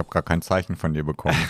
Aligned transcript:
Habe 0.00 0.10
gar 0.10 0.22
kein 0.22 0.42
Zeichen 0.42 0.74
von 0.74 0.92
dir 0.94 1.04
bekommen. 1.04 1.36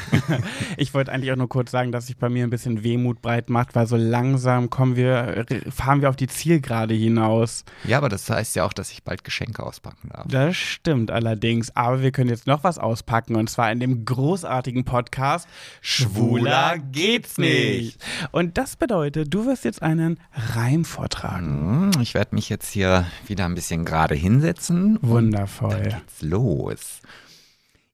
Ich 0.76 0.94
wollte 0.94 1.12
eigentlich 1.12 1.32
auch 1.32 1.36
nur 1.36 1.48
kurz 1.48 1.70
sagen, 1.70 1.92
dass 1.92 2.06
sich 2.06 2.16
bei 2.16 2.28
mir 2.28 2.44
ein 2.44 2.50
bisschen 2.50 2.82
Wehmut 2.84 3.20
breit 3.22 3.50
macht, 3.50 3.74
weil 3.74 3.86
so 3.86 3.96
langsam 3.96 4.70
kommen 4.70 4.96
wir, 4.96 5.44
fahren 5.70 6.00
wir 6.02 6.08
auf 6.10 6.16
die 6.16 6.26
Zielgerade 6.26 6.94
hinaus. 6.94 7.64
ja, 7.84 7.98
aber 7.98 8.08
das 8.08 8.28
heißt 8.30 8.56
ja 8.56 8.64
auch, 8.64 8.72
dass 8.72 8.90
ich 8.92 9.02
bald 9.02 9.24
Geschenke 9.24 9.62
auspacken 9.62 10.08
darf. 10.10 10.26
Das 10.28 10.56
stimmt 10.56 11.10
allerdings, 11.10 11.74
aber 11.76 12.02
wir 12.02 12.12
können 12.12 12.30
jetzt 12.30 12.46
noch 12.46 12.62
was 12.64 12.78
auspacken 12.78 13.36
und 13.36 13.48
zwar 13.50 13.70
in 13.72 13.80
dem 13.80 14.04
großartigen 14.04 14.84
Podcast 14.84 15.48
Schwuler 15.80 16.76
geht's 16.92 17.36
nicht. 17.38 17.98
Und 18.32 18.56
das 18.58 18.76
bedeutet, 18.76 19.32
du 19.34 19.46
wirst 19.46 19.64
jetzt 19.64 19.82
einen 19.82 20.18
Reim 20.54 20.84
vortragen. 20.84 21.90
Hm, 21.94 22.00
Ich 22.02 22.14
werde 22.14 22.34
mich 22.34 22.48
jetzt 22.48 22.70
hier 22.70 23.06
wieder 23.26 23.44
ein 23.44 23.54
bisschen 23.54 23.84
gerade 23.84 24.14
hinsetzen. 24.14 24.96
und 24.98 25.08
Wundervoll. 25.08 25.70
Dann 25.70 25.82
geht's 26.00 26.22
los. 26.22 27.00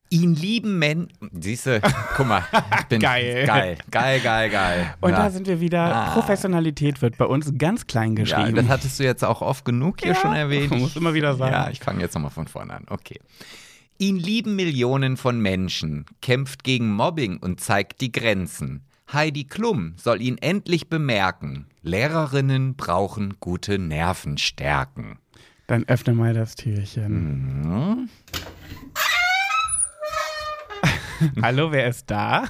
Ihn 0.09 0.35
lieben 0.35 0.79
Men. 0.79 1.09
Siehste, 1.33 1.81
guck 2.17 2.27
mal, 2.29 2.43
ich 2.79 2.85
bin 2.87 3.01
Geil. 3.01 3.45
geil, 3.47 3.77
geil, 3.91 4.21
geil, 4.21 4.51
geil. 4.51 4.95
Und 5.01 5.11
ja. 5.11 5.17
da 5.17 5.31
sind 5.31 5.47
wir 5.49 5.61
wieder. 5.61 5.83
Ah. 5.95 6.11
Professionalität 6.13 7.03
wird 7.03 7.19
bei 7.19 7.25
uns 7.25 7.53
ganz 7.59 7.87
klein 7.87 8.17
Ja, 8.17 8.23
geschrieben. 8.23 8.55
das 8.57 8.69
hattest 8.69 9.01
du 9.01 9.05
jetzt 9.05 9.25
auch 9.25 9.43
oft 9.43 9.65
genug 9.65 10.01
hier 10.01 10.13
Ja, 10.13 10.21
schon 10.21 10.33
erwähnt. 10.35 10.71
man 10.71 10.79
muss 10.83 10.95
immer 10.97 11.15
wieder 11.15 11.35
sagen. 11.35 11.53
Ja, 11.53 11.71
ich 11.71 11.81
fange 11.81 12.01
jetzt 12.03 12.15
nochmal 12.15 12.31
von 12.31 12.47
vorne 12.47 12.75
an. 12.75 12.85
Okay. 12.89 13.19
Ihn 13.99 14.17
lieben 14.17 14.57
Millionen 14.57 15.17
von 15.17 15.41
Menschen, 15.41 16.05
kämpft 16.21 16.63
gegen 16.65 16.91
Mobbing 16.93 17.39
und 17.39 17.61
zeigt 17.61 18.01
die 18.01 18.13
Grenzen. 18.13 18.83
Heidi 19.13 19.45
Klum 19.45 19.95
soll 19.97 20.21
ihn 20.21 20.37
endlich 20.39 20.89
bemerken. 20.89 21.67
Lehrerinnen 21.83 22.75
brauchen 22.77 23.35
gute 23.41 23.79
Nervenstärken. 23.79 25.19
Dann 25.67 25.85
öffne 25.89 26.13
mal 26.15 26.35
das 26.35 26.55
Türchen. 26.57 27.63
Mhm. 27.63 28.09
Hallo, 31.43 31.73
wer 31.73 31.87
ist 31.89 32.11
da? 32.11 32.45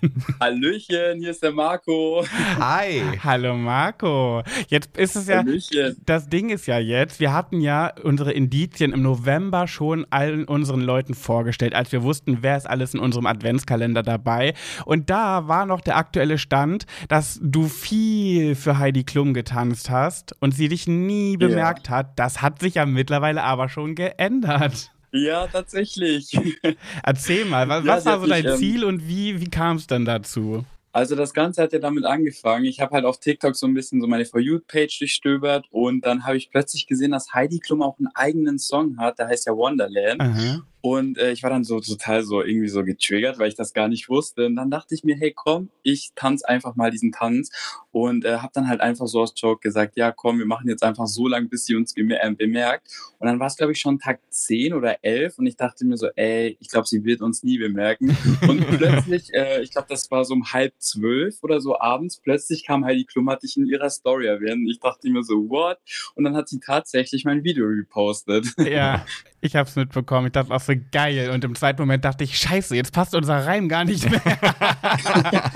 Hallöchen, 0.40 1.18
hier 1.18 1.30
ist 1.32 1.42
der 1.42 1.50
Marco. 1.50 2.24
Hi. 2.60 3.02
Hallo 3.24 3.56
Marco. 3.56 4.44
Jetzt 4.68 4.96
ist 4.96 5.16
es 5.16 5.26
ja, 5.26 5.38
Hallöchen. 5.38 5.96
das 6.06 6.28
Ding 6.28 6.50
ist 6.50 6.66
ja 6.66 6.78
jetzt, 6.78 7.18
wir 7.18 7.32
hatten 7.32 7.60
ja 7.60 7.92
unsere 8.04 8.30
Indizien 8.32 8.92
im 8.92 9.02
November 9.02 9.66
schon 9.66 10.06
allen 10.10 10.44
unseren 10.44 10.82
Leuten 10.82 11.14
vorgestellt, 11.14 11.74
als 11.74 11.90
wir 11.90 12.04
wussten, 12.04 12.38
wer 12.42 12.56
ist 12.56 12.70
alles 12.70 12.94
in 12.94 13.00
unserem 13.00 13.26
Adventskalender 13.26 14.04
dabei. 14.04 14.54
Und 14.84 15.10
da 15.10 15.48
war 15.48 15.66
noch 15.66 15.80
der 15.80 15.96
aktuelle 15.96 16.38
Stand, 16.38 16.86
dass 17.08 17.40
du 17.42 17.64
viel 17.66 18.54
für 18.54 18.78
Heidi 18.78 19.02
Klum 19.02 19.34
getanzt 19.34 19.90
hast 19.90 20.32
und 20.40 20.52
sie 20.54 20.68
dich 20.68 20.86
nie 20.86 21.32
Ja. 21.32 21.38
bemerkt 21.48 21.90
hat. 21.90 22.16
Das 22.20 22.40
hat 22.40 22.60
sich 22.60 22.74
ja 22.74 22.86
mittlerweile 22.86 23.42
aber 23.42 23.68
schon 23.68 23.96
geändert. 23.96 24.92
Ja, 25.12 25.46
tatsächlich. 25.46 26.38
Erzähl 27.02 27.44
mal, 27.44 27.68
was, 27.68 27.84
Ja, 27.84 27.96
was 27.96 28.04
war 28.04 28.20
so 28.20 28.26
dein 28.26 28.44
mich, 28.44 28.52
ähm, 28.52 28.58
Ziel 28.58 28.84
und 28.84 29.08
wie, 29.08 29.40
wie 29.40 29.48
kam 29.48 29.76
es 29.76 29.86
dann 29.86 30.04
dazu? 30.04 30.64
Also 30.92 31.14
das 31.14 31.34
Ganze 31.34 31.62
hat 31.62 31.72
ja 31.72 31.78
damit 31.78 32.04
angefangen. 32.04 32.64
Ich 32.64 32.80
habe 32.80 32.92
halt 32.92 33.04
auf 33.04 33.20
TikTok 33.20 33.54
so 33.54 33.66
ein 33.66 33.74
bisschen 33.74 34.00
so 34.00 34.06
meine 34.06 34.24
For 34.24 34.40
You-Page 34.40 34.98
durchstöbert 34.98 35.66
und 35.70 36.04
dann 36.04 36.24
habe 36.24 36.36
ich 36.36 36.50
plötzlich 36.50 36.86
gesehen, 36.86 37.12
dass 37.12 37.32
Heidi 37.32 37.60
Klum 37.60 37.82
auch 37.82 37.98
einen 37.98 38.08
eigenen 38.14 38.58
Song 38.58 38.98
hat, 38.98 39.18
der 39.18 39.28
heißt 39.28 39.46
ja 39.46 39.52
Wonderland. 39.54 40.20
Aha. 40.20 40.62
Und 40.80 41.18
äh, 41.18 41.32
ich 41.32 41.42
war 41.42 41.50
dann 41.50 41.64
so 41.64 41.80
total 41.80 42.22
so 42.22 42.42
irgendwie 42.42 42.68
so 42.68 42.84
getriggert, 42.84 43.38
weil 43.38 43.48
ich 43.48 43.56
das 43.56 43.72
gar 43.72 43.88
nicht 43.88 44.08
wusste. 44.08 44.46
Und 44.46 44.56
dann 44.56 44.70
dachte 44.70 44.94
ich 44.94 45.04
mir, 45.04 45.16
hey 45.16 45.32
komm, 45.34 45.70
ich 45.82 46.12
tanze 46.14 46.48
einfach 46.48 46.76
mal 46.76 46.90
diesen 46.90 47.12
Tanz. 47.12 47.50
Und 47.90 48.24
äh, 48.24 48.38
habe 48.38 48.52
dann 48.54 48.68
halt 48.68 48.80
einfach 48.80 49.06
so 49.06 49.20
aus 49.20 49.34
Joke 49.36 49.60
gesagt, 49.60 49.96
ja 49.96 50.12
komm, 50.12 50.38
wir 50.38 50.46
machen 50.46 50.68
jetzt 50.68 50.82
einfach 50.82 51.06
so 51.06 51.26
lang, 51.26 51.48
bis 51.48 51.66
sie 51.66 51.74
uns 51.74 51.96
äh, 51.96 52.34
bemerkt. 52.36 52.88
Und 53.18 53.26
dann 53.26 53.40
war 53.40 53.48
es, 53.48 53.56
glaube 53.56 53.72
ich, 53.72 53.80
schon 53.80 53.98
Tag 53.98 54.20
10 54.30 54.74
oder 54.74 55.02
11. 55.02 55.38
Und 55.38 55.46
ich 55.46 55.56
dachte 55.56 55.84
mir 55.84 55.96
so, 55.96 56.08
ey, 56.14 56.56
ich 56.60 56.68
glaube, 56.68 56.86
sie 56.86 57.04
wird 57.04 57.20
uns 57.20 57.42
nie 57.42 57.58
bemerken. 57.58 58.16
Und 58.48 58.66
plötzlich, 58.78 59.34
äh, 59.34 59.62
ich 59.62 59.72
glaube, 59.72 59.88
das 59.88 60.10
war 60.10 60.24
so 60.24 60.34
um 60.34 60.52
halb 60.52 60.74
zwölf 60.78 61.42
oder 61.42 61.60
so 61.60 61.80
abends, 61.80 62.18
plötzlich 62.18 62.64
kam 62.64 62.84
Heidi 62.84 63.04
Klum, 63.04 63.28
hatte 63.30 63.46
ich 63.46 63.56
in 63.56 63.66
ihrer 63.66 63.90
Story 63.90 64.26
erwähnt. 64.26 64.68
Ich 64.70 64.78
dachte 64.78 65.10
mir 65.10 65.24
so, 65.24 65.48
what? 65.48 65.78
Und 66.14 66.24
dann 66.24 66.36
hat 66.36 66.48
sie 66.48 66.60
tatsächlich 66.60 67.24
mein 67.24 67.42
Video 67.42 67.66
repostet. 67.66 68.46
Ja, 68.58 69.04
ich 69.40 69.56
hab's 69.56 69.76
mitbekommen. 69.76 70.26
Ich 70.26 70.32
dachte 70.32 70.54
auch 70.54 70.60
so 70.68 70.74
geil. 70.92 71.30
Und 71.30 71.42
im 71.44 71.54
zweiten 71.54 71.80
Moment 71.82 72.04
dachte 72.04 72.24
ich, 72.24 72.36
scheiße, 72.38 72.76
jetzt 72.76 72.92
passt 72.92 73.14
unser 73.14 73.44
Reim 73.46 73.68
gar 73.68 73.84
nicht 73.84 74.08
mehr. 74.08 74.20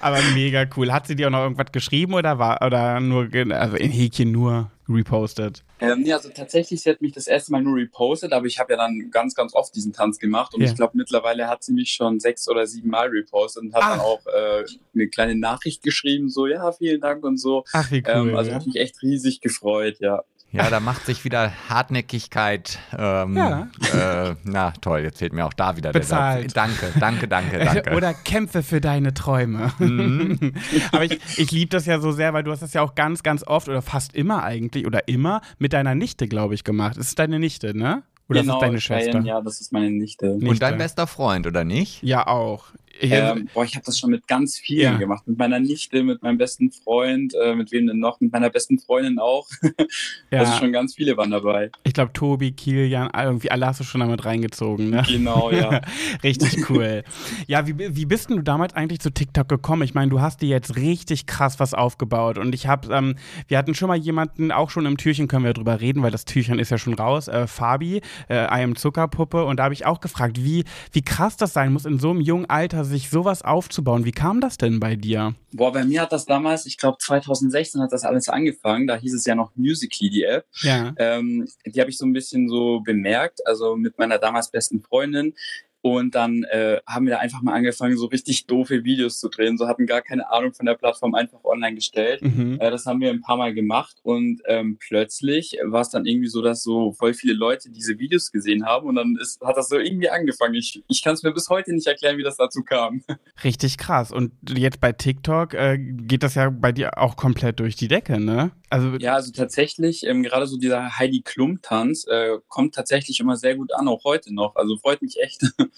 Aber 0.00 0.18
mega 0.34 0.64
cool. 0.76 0.92
Hat 0.92 1.06
sie 1.06 1.16
dir 1.16 1.26
auch 1.28 1.32
noch 1.32 1.42
irgendwas 1.42 1.72
geschrieben 1.72 2.14
oder 2.14 2.38
war 2.38 2.64
oder 2.64 3.00
nur, 3.00 3.28
also 3.50 3.76
in 3.76 3.90
Häkchen 3.90 4.30
nur 4.32 4.70
repostet? 4.88 5.64
Ähm, 5.80 6.02
nee, 6.02 6.12
also 6.12 6.28
tatsächlich, 6.30 6.82
sie 6.82 6.90
hat 6.90 7.00
mich 7.00 7.12
das 7.12 7.26
erste 7.26 7.52
Mal 7.52 7.62
nur 7.62 7.76
repostet, 7.76 8.32
aber 8.32 8.46
ich 8.46 8.58
habe 8.58 8.72
ja 8.72 8.76
dann 8.76 9.08
ganz, 9.10 9.34
ganz 9.34 9.54
oft 9.54 9.74
diesen 9.74 9.92
Tanz 9.92 10.18
gemacht 10.18 10.52
und 10.54 10.62
Ja. 10.62 10.68
ich 10.68 10.74
glaube, 10.74 10.96
mittlerweile 10.96 11.46
hat 11.46 11.62
sie 11.62 11.72
mich 11.72 11.92
schon 11.92 12.18
sechs 12.20 12.48
oder 12.48 12.66
sieben 12.66 12.90
Mal 12.90 13.08
repostet 13.08 13.62
und 13.62 13.74
hat 13.74 13.82
dann 13.82 14.00
Ach. 14.00 14.04
auch 14.04 14.26
äh, 14.26 14.64
eine 14.94 15.08
kleine 15.08 15.36
Nachricht 15.36 15.82
geschrieben, 15.82 16.28
so, 16.28 16.46
ja, 16.46 16.72
vielen 16.72 17.00
Dank 17.00 17.24
und 17.24 17.38
so. 17.38 17.64
Ach, 17.72 17.90
wie 17.90 18.02
cool. 18.06 18.30
Ähm, 18.30 18.36
also 18.36 18.52
hat 18.52 18.66
mich 18.66 18.76
echt 18.76 19.00
riesig 19.02 19.40
gefreut, 19.40 19.96
ja. 20.00 20.22
Ja, 20.52 20.68
da 20.68 20.80
macht 20.80 21.06
sich 21.06 21.24
wieder 21.24 21.52
Hartnäckigkeit. 21.68 22.78
Ähm, 22.96 23.36
Ja. 23.36 23.68
Äh, 23.94 24.34
na 24.44 24.72
toll, 24.80 25.00
jetzt 25.00 25.18
fehlt 25.18 25.32
mir 25.32 25.46
auch 25.46 25.52
da 25.52 25.76
wieder 25.76 25.92
Bezahlt. 25.92 26.44
der 26.44 26.50
Satz. 26.50 26.54
Danke, 26.54 26.98
danke, 26.98 27.28
danke, 27.28 27.58
danke. 27.64 27.94
Oder 27.96 28.14
kämpfe 28.14 28.62
für 28.62 28.80
deine 28.80 29.14
Träume. 29.14 29.72
Mhm. 29.78 30.54
Aber 30.92 31.04
ich, 31.04 31.20
ich 31.38 31.50
liebe 31.52 31.70
das 31.70 31.86
ja 31.86 32.00
so 32.00 32.10
sehr, 32.12 32.32
weil 32.32 32.42
du 32.42 32.50
hast 32.50 32.62
das 32.62 32.72
ja 32.74 32.82
auch 32.82 32.94
ganz, 32.94 33.22
ganz 33.22 33.44
oft 33.46 33.68
oder 33.68 33.82
fast 33.82 34.14
immer 34.14 34.42
eigentlich 34.42 34.86
oder 34.86 35.06
immer 35.08 35.40
mit 35.58 35.72
deiner 35.72 35.94
Nichte, 35.94 36.26
glaube 36.26 36.54
ich, 36.54 36.64
gemacht. 36.64 36.96
Es 36.96 37.08
ist 37.08 37.18
deine 37.18 37.38
Nichte, 37.38 37.76
ne? 37.76 38.02
Oder 38.28 38.42
genau, 38.42 38.54
ist 38.54 38.62
es 38.62 38.68
deine 38.68 38.80
Schwester? 38.80 39.20
Ja, 39.22 39.40
das 39.40 39.60
ist 39.60 39.72
meine 39.72 39.90
Nichte. 39.90 40.26
Nichte. 40.26 40.48
Und 40.48 40.62
dein 40.62 40.78
bester 40.78 41.08
Freund, 41.08 41.48
oder 41.48 41.64
nicht? 41.64 42.00
Ja, 42.02 42.28
auch. 42.28 42.66
Ich, 42.98 43.10
Ähm, 43.12 43.48
boah, 43.54 43.64
ich 43.64 43.74
habe 43.76 43.84
das 43.86 43.98
schon 43.98 44.10
mit 44.10 44.26
ganz 44.26 44.58
vielen 44.58 44.92
Ja. 44.92 44.98
gemacht. 44.98 45.26
Mit 45.26 45.38
meiner 45.38 45.58
Nichte, 45.60 46.02
mit 46.02 46.22
meinem 46.22 46.38
besten 46.38 46.70
Freund, 46.70 47.34
äh, 47.42 47.54
mit 47.54 47.72
wem 47.72 47.86
denn 47.86 47.98
noch? 47.98 48.20
Mit 48.20 48.32
meiner 48.32 48.50
besten 48.50 48.78
Freundin 48.78 49.18
auch. 49.18 49.46
ja. 50.30 50.40
Also 50.40 50.58
schon 50.58 50.72
ganz 50.72 50.94
viele 50.94 51.16
waren 51.16 51.30
dabei. 51.30 51.70
Ich 51.84 51.94
glaube, 51.94 52.12
Tobi, 52.12 52.52
Kilian, 52.52 53.10
irgendwie 53.16 53.50
alle 53.50 53.66
hast 53.66 53.80
du 53.80 53.84
schon 53.84 54.00
damit 54.00 54.24
reingezogen, 54.24 54.90
ne? 54.90 55.02
Genau, 55.06 55.50
ja. 55.50 55.80
richtig 56.22 56.68
cool. 56.68 57.04
Ja, 57.46 57.66
wie, 57.66 57.96
wie 57.96 58.04
bist 58.06 58.28
denn 58.28 58.36
du 58.36 58.42
damals 58.42 58.74
eigentlich 58.74 59.00
zu 59.00 59.10
TikTok 59.10 59.48
gekommen? 59.48 59.82
Ich 59.82 59.94
meine, 59.94 60.10
du 60.10 60.20
hast 60.20 60.42
dir 60.42 60.48
jetzt 60.48 60.76
richtig 60.76 61.26
krass 61.26 61.58
was 61.60 61.74
aufgebaut 61.74 62.38
und 62.38 62.54
ich 62.54 62.66
habe, 62.66 62.92
ähm, 62.94 63.14
wir 63.48 63.56
hatten 63.56 63.74
schon 63.74 63.88
mal 63.88 63.96
jemanden, 63.96 64.52
auch 64.52 64.70
schon 64.70 64.84
im 64.86 64.96
Türchen 64.96 65.28
können 65.28 65.44
wir 65.44 65.52
drüber 65.52 65.80
reden, 65.80 66.02
weil 66.02 66.10
das 66.10 66.24
Türchen 66.24 66.58
ist 66.58 66.70
ja 66.70 66.78
schon 66.78 66.94
raus, 66.94 67.28
äh, 67.28 67.46
Fabi, 67.46 68.02
äh, 68.28 68.44
I 68.44 68.62
am 68.62 68.76
Zuckerpuppe 68.76 69.44
und 69.44 69.58
da 69.58 69.64
habe 69.64 69.74
ich 69.74 69.86
auch 69.86 70.00
gefragt, 70.00 70.42
wie, 70.42 70.64
wie 70.92 71.02
krass 71.02 71.36
das 71.36 71.52
sein 71.52 71.72
muss, 71.72 71.84
in 71.86 71.98
so 71.98 72.10
einem 72.10 72.20
jungen 72.20 72.48
Alter 72.50 72.84
sich 72.90 73.08
sowas 73.08 73.42
aufzubauen. 73.42 74.04
Wie 74.04 74.12
kam 74.12 74.40
das 74.40 74.58
denn 74.58 74.80
bei 74.80 74.96
dir? 74.96 75.34
Boah, 75.52 75.72
bei 75.72 75.84
mir 75.84 76.02
hat 76.02 76.12
das 76.12 76.26
damals, 76.26 76.66
ich 76.66 76.76
glaube 76.76 76.98
2016 77.00 77.80
hat 77.80 77.92
das 77.92 78.04
alles 78.04 78.28
angefangen. 78.28 78.86
Da 78.86 78.96
hieß 78.96 79.14
es 79.14 79.24
ja 79.24 79.34
noch 79.34 79.52
Musically, 79.56 80.10
die 80.10 80.24
App. 80.24 80.46
Ja. 80.62 80.92
Ähm, 80.98 81.48
die 81.64 81.80
habe 81.80 81.90
ich 81.90 81.96
so 81.96 82.04
ein 82.04 82.12
bisschen 82.12 82.48
so 82.48 82.80
bemerkt, 82.80 83.40
also 83.46 83.76
mit 83.76 83.98
meiner 83.98 84.18
damals 84.18 84.50
besten 84.50 84.82
Freundin. 84.82 85.34
Und 85.82 86.14
dann 86.14 86.44
äh, 86.44 86.80
haben 86.86 87.06
wir 87.06 87.14
da 87.14 87.18
einfach 87.20 87.42
mal 87.42 87.54
angefangen, 87.54 87.96
so 87.96 88.06
richtig 88.06 88.46
doofe 88.46 88.84
Videos 88.84 89.18
zu 89.18 89.28
drehen. 89.28 89.56
So 89.56 89.66
hatten 89.66 89.86
gar 89.86 90.02
keine 90.02 90.30
Ahnung 90.30 90.52
von 90.52 90.66
der 90.66 90.74
Plattform 90.74 91.14
einfach 91.14 91.42
online 91.44 91.74
gestellt. 91.74 92.22
Mhm. 92.22 92.58
Äh, 92.60 92.70
das 92.70 92.86
haben 92.86 93.00
wir 93.00 93.10
ein 93.10 93.22
paar 93.22 93.36
Mal 93.36 93.54
gemacht 93.54 93.96
und 94.02 94.42
ähm, 94.46 94.78
plötzlich 94.78 95.56
war 95.64 95.80
es 95.80 95.90
dann 95.90 96.04
irgendwie 96.04 96.28
so, 96.28 96.42
dass 96.42 96.62
so 96.62 96.92
voll 96.92 97.14
viele 97.14 97.34
Leute 97.34 97.70
diese 97.70 97.98
Videos 97.98 98.30
gesehen 98.30 98.66
haben 98.66 98.86
und 98.86 98.96
dann 98.96 99.16
ist, 99.20 99.40
hat 99.40 99.56
das 99.56 99.68
so 99.68 99.78
irgendwie 99.78 100.10
angefangen. 100.10 100.54
Ich, 100.54 100.82
ich 100.88 101.02
kann 101.02 101.14
es 101.14 101.22
mir 101.22 101.32
bis 101.32 101.48
heute 101.48 101.72
nicht 101.72 101.86
erklären, 101.86 102.18
wie 102.18 102.22
das 102.22 102.36
dazu 102.36 102.62
kam. 102.62 103.02
Richtig 103.44 103.78
krass. 103.78 104.12
Und 104.12 104.32
jetzt 104.48 104.80
bei 104.80 104.92
TikTok 104.92 105.54
äh, 105.54 105.78
geht 105.78 106.22
das 106.22 106.34
ja 106.34 106.50
bei 106.50 106.72
dir 106.72 106.98
auch 106.98 107.16
komplett 107.16 107.60
durch 107.60 107.76
die 107.76 107.88
Decke, 107.88 108.20
ne? 108.20 108.52
Also 108.68 108.96
Ja, 108.98 109.14
also 109.14 109.32
tatsächlich, 109.32 110.06
ähm, 110.06 110.22
gerade 110.22 110.46
so 110.46 110.56
dieser 110.56 110.98
Heidi 110.98 111.22
Klum-Tanz 111.22 112.06
äh, 112.06 112.38
kommt 112.48 112.74
tatsächlich 112.74 113.18
immer 113.18 113.36
sehr 113.36 113.56
gut 113.56 113.74
an, 113.74 113.88
auch 113.88 114.04
heute 114.04 114.32
noch. 114.32 114.54
Also 114.54 114.76
freut 114.76 115.02
mich 115.02 115.20
echt. 115.20 115.42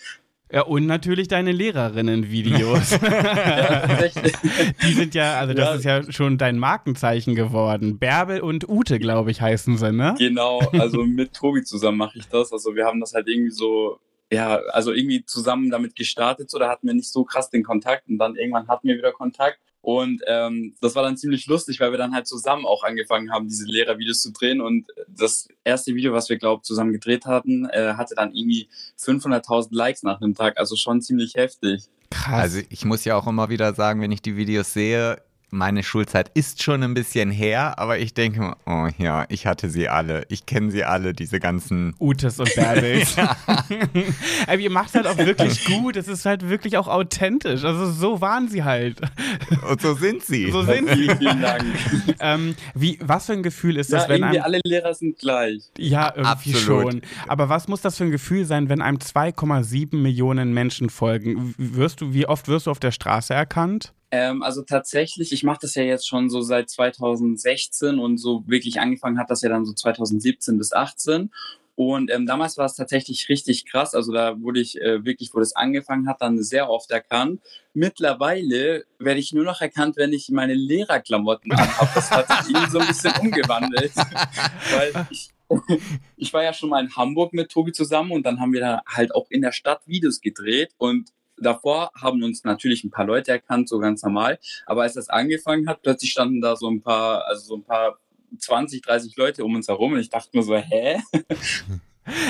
Ja, 0.50 0.62
und 0.62 0.84
natürlich 0.86 1.28
deine 1.28 1.50
Lehrerinnen-Videos. 1.50 2.90
Die 4.82 4.92
sind 4.92 5.14
ja, 5.14 5.38
also 5.38 5.54
das 5.54 5.66
Ja. 5.66 5.74
ist 5.98 6.06
ja 6.06 6.12
schon 6.12 6.36
dein 6.36 6.58
Markenzeichen 6.58 7.34
geworden. 7.34 7.98
Bärbel 7.98 8.40
und 8.40 8.68
Ute, 8.68 8.98
glaube 8.98 9.30
ich, 9.30 9.40
heißen 9.40 9.78
sie, 9.78 9.92
ne? 9.92 10.14
genau, 10.18 10.60
also 10.72 11.04
mit 11.04 11.32
Tobi 11.34 11.62
zusammen 11.62 11.96
mache 11.98 12.18
ich 12.18 12.28
das. 12.28 12.52
Also 12.52 12.74
wir 12.74 12.84
haben 12.84 13.00
das 13.00 13.14
halt 13.14 13.28
irgendwie 13.28 13.50
so, 13.50 13.98
ja, 14.30 14.56
also 14.72 14.92
irgendwie 14.92 15.24
zusammen 15.24 15.70
damit 15.70 15.96
gestartet. 15.96 16.50
So, 16.50 16.58
da 16.58 16.68
hatten 16.68 16.86
wir 16.86 16.94
nicht 16.94 17.10
so 17.10 17.24
krass 17.24 17.48
den 17.48 17.62
Kontakt 17.62 18.08
und 18.08 18.18
dann 18.18 18.36
irgendwann 18.36 18.68
hatten 18.68 18.88
wir 18.88 18.96
wieder 18.96 19.12
Kontakt. 19.12 19.58
Und 19.82 20.22
ähm, 20.28 20.74
das 20.80 20.94
war 20.94 21.02
dann 21.02 21.16
ziemlich 21.16 21.46
lustig, 21.46 21.80
weil 21.80 21.90
wir 21.90 21.98
dann 21.98 22.14
halt 22.14 22.28
zusammen 22.28 22.64
auch 22.64 22.84
angefangen 22.84 23.32
haben, 23.32 23.48
diese 23.48 23.66
Lehrervideos 23.66 24.22
zu 24.22 24.32
drehen. 24.32 24.60
Und 24.60 24.86
das 25.08 25.48
erste 25.64 25.94
Video, 25.94 26.12
was 26.12 26.28
wir, 26.28 26.38
glaube 26.38 26.62
zusammen 26.62 26.92
gedreht 26.92 27.26
hatten, 27.26 27.66
äh, 27.66 27.94
hatte 27.94 28.14
dann 28.14 28.32
irgendwie 28.32 28.68
500.000 28.98 29.68
Likes 29.72 30.04
nach 30.04 30.20
einem 30.20 30.34
Tag. 30.34 30.56
Also 30.56 30.76
schon 30.76 31.02
ziemlich 31.02 31.34
heftig. 31.34 31.88
Krass. 32.10 32.42
Also 32.42 32.60
ich 32.68 32.84
muss 32.84 33.04
ja 33.04 33.16
auch 33.16 33.26
immer 33.26 33.48
wieder 33.48 33.74
sagen, 33.74 34.00
wenn 34.00 34.12
ich 34.12 34.22
die 34.22 34.36
Videos 34.36 34.72
sehe, 34.72 35.20
meine 35.52 35.82
Schulzeit 35.82 36.30
ist 36.32 36.62
schon 36.62 36.82
ein 36.82 36.94
bisschen 36.94 37.30
her, 37.30 37.78
aber 37.78 37.98
ich 37.98 38.14
denke, 38.14 38.56
oh 38.64 38.88
ja, 38.96 39.26
ich 39.28 39.46
hatte 39.46 39.68
sie 39.68 39.86
alle. 39.86 40.24
Ich 40.30 40.46
kenne 40.46 40.70
sie 40.70 40.82
alle, 40.82 41.12
diese 41.12 41.40
ganzen. 41.40 41.94
Utes 42.00 42.40
und 42.40 42.54
Bärbels. 42.54 43.16
aber 44.46 44.58
ihr 44.58 44.70
macht 44.70 44.94
halt 44.94 45.06
auch 45.06 45.18
wirklich 45.18 45.66
gut. 45.66 45.96
Es 45.96 46.08
ist 46.08 46.24
halt 46.24 46.48
wirklich 46.48 46.78
auch 46.78 46.88
authentisch. 46.88 47.64
Also 47.64 47.90
so 47.92 48.22
waren 48.22 48.48
sie 48.48 48.64
halt. 48.64 49.02
Und 49.68 49.82
so 49.82 49.92
sind 49.94 50.24
sie. 50.24 50.50
So 50.50 50.62
sind 50.62 50.88
sie. 50.88 51.10
Vielen 51.18 51.42
Dank. 51.42 51.64
ähm, 52.20 52.54
wie, 52.74 52.98
was 53.02 53.26
für 53.26 53.34
ein 53.34 53.42
Gefühl 53.42 53.76
ist 53.76 53.92
das, 53.92 54.04
ja, 54.04 54.08
wenn 54.08 54.24
einem. 54.24 54.42
alle 54.42 54.60
Lehrer 54.64 54.94
sind 54.94 55.18
gleich. 55.18 55.64
Ja, 55.76 56.14
irgendwie 56.16 56.54
Absolut. 56.54 56.92
schon. 56.92 57.02
Aber 57.28 57.50
was 57.50 57.68
muss 57.68 57.82
das 57.82 57.98
für 57.98 58.04
ein 58.04 58.10
Gefühl 58.10 58.46
sein, 58.46 58.70
wenn 58.70 58.80
einem 58.80 58.96
2,7 58.96 59.96
Millionen 59.96 60.54
Menschen 60.54 60.88
folgen? 60.88 61.54
Wirst 61.58 62.00
du, 62.00 62.14
wie 62.14 62.26
oft 62.26 62.48
wirst 62.48 62.68
du 62.68 62.70
auf 62.70 62.80
der 62.80 62.90
Straße 62.90 63.34
erkannt? 63.34 63.92
Ähm, 64.14 64.42
also 64.42 64.60
tatsächlich, 64.60 65.32
ich 65.32 65.42
mache 65.42 65.60
das 65.62 65.74
ja 65.74 65.82
jetzt 65.82 66.06
schon 66.06 66.28
so 66.28 66.42
seit 66.42 66.68
2016 66.68 67.98
und 67.98 68.18
so 68.18 68.44
wirklich 68.46 68.78
angefangen 68.78 69.18
hat 69.18 69.30
das 69.30 69.40
ja 69.40 69.48
dann 69.48 69.64
so 69.64 69.72
2017 69.72 70.58
bis 70.58 70.74
18. 70.74 71.30
Und 71.76 72.10
ähm, 72.10 72.26
damals 72.26 72.58
war 72.58 72.66
es 72.66 72.76
tatsächlich 72.76 73.30
richtig 73.30 73.64
krass. 73.64 73.94
Also 73.94 74.12
da 74.12 74.38
wurde 74.38 74.60
ich 74.60 74.78
äh, 74.78 75.02
wirklich, 75.06 75.30
wo 75.32 75.38
das 75.38 75.56
angefangen 75.56 76.06
hat, 76.06 76.20
dann 76.20 76.42
sehr 76.42 76.68
oft 76.68 76.90
erkannt. 76.90 77.40
Mittlerweile 77.72 78.84
werde 78.98 79.18
ich 79.18 79.32
nur 79.32 79.44
noch 79.44 79.62
erkannt, 79.62 79.96
wenn 79.96 80.12
ich 80.12 80.28
meine 80.28 80.52
Lehrerklamotten 80.52 81.50
anhabe. 81.50 81.90
Das 81.94 82.10
hat 82.10 82.28
sich 82.28 82.54
irgendwie 82.54 82.70
so 82.70 82.80
ein 82.80 82.86
bisschen 82.86 83.14
umgewandelt. 83.18 83.92
Weil 83.96 85.06
ich, 85.08 85.30
ich 86.16 86.32
war 86.34 86.42
ja 86.42 86.52
schon 86.52 86.68
mal 86.68 86.84
in 86.84 86.94
Hamburg 86.94 87.32
mit 87.32 87.50
Tobi 87.50 87.72
zusammen 87.72 88.12
und 88.12 88.26
dann 88.26 88.40
haben 88.40 88.52
wir 88.52 88.60
da 88.60 88.82
halt 88.86 89.14
auch 89.14 89.30
in 89.30 89.40
der 89.40 89.52
Stadt 89.52 89.80
Videos 89.86 90.20
gedreht 90.20 90.74
und 90.76 91.08
davor 91.38 91.90
haben 92.00 92.22
uns 92.22 92.44
natürlich 92.44 92.84
ein 92.84 92.90
paar 92.90 93.06
Leute 93.06 93.32
erkannt, 93.32 93.68
so 93.68 93.78
ganz 93.78 94.02
normal. 94.02 94.38
Aber 94.66 94.82
als 94.82 94.94
das 94.94 95.08
angefangen 95.08 95.68
hat, 95.68 95.82
plötzlich 95.82 96.10
standen 96.10 96.40
da 96.40 96.56
so 96.56 96.68
ein 96.68 96.82
paar, 96.82 97.26
also 97.26 97.44
so 97.44 97.56
ein 97.56 97.64
paar 97.64 97.98
20, 98.38 98.82
30 98.82 99.16
Leute 99.16 99.44
um 99.44 99.54
uns 99.54 99.68
herum 99.68 99.92
und 99.92 100.00
ich 100.00 100.10
dachte 100.10 100.30
mir 100.36 100.42
so, 100.42 100.56
hä? 100.56 101.00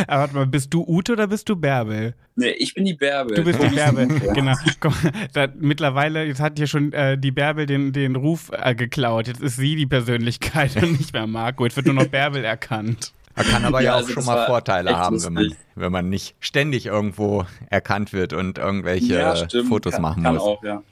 Aber 0.07 0.21
warte 0.21 0.35
mal, 0.35 0.47
bist 0.47 0.75
du 0.75 0.85
Ute 0.87 1.13
oder 1.13 1.27
bist 1.27 1.49
du 1.49 1.57
Bärbel? 1.57 2.15
Nee, 2.37 2.51
ich 2.51 2.75
bin 2.75 2.85
die 2.85 2.93
Bärbel. 2.93 3.37
Du 3.37 3.45
bist 3.45 3.63
die 3.63 3.69
Bärbel, 3.75 4.07
genau. 4.07 4.55
Komm, 4.81 4.95
da, 5.33 5.49
mittlerweile, 5.59 6.25
jetzt 6.25 6.41
hat 6.41 6.59
hier 6.59 6.67
schon 6.67 6.93
äh, 6.93 7.17
die 7.17 7.31
Bärbel 7.31 7.65
den, 7.65 7.93
den 7.93 8.17
Ruf 8.17 8.51
äh, 8.53 8.75
geklaut. 8.75 9.29
Jetzt 9.29 9.41
ist 9.41 9.57
sie 9.57 9.77
die 9.77 9.87
Persönlichkeit 9.87 10.77
und 10.77 10.99
nicht 10.99 11.15
mehr 11.15 11.27
Marco. 11.27 11.65
Jetzt 11.65 11.77
wird 11.77 11.87
nur 11.87 11.95
noch 11.95 12.07
Bärbel 12.07 12.45
erkannt. 12.45 13.13
Man 13.35 13.47
kann 13.47 13.65
aber 13.65 13.81
ja, 13.81 13.85
ja 13.85 13.93
auch 13.93 13.97
also 13.99 14.13
schon 14.13 14.25
mal 14.25 14.47
Vorteile 14.47 14.97
haben, 14.97 15.23
wenn 15.23 15.33
man, 15.33 15.55
wenn 15.75 15.93
man 15.93 16.09
nicht 16.09 16.37
ständig 16.41 16.87
irgendwo 16.87 17.45
erkannt 17.71 18.13
wird 18.13 18.33
und 18.33 18.59
irgendwelche 18.59 19.15
ja, 19.15 19.35
Fotos 19.69 19.95
kann, 19.95 20.03
machen 20.03 20.23
kann 20.23 20.35
muss. 20.35 20.43
Auch, 20.43 20.63
ja, 20.63 20.83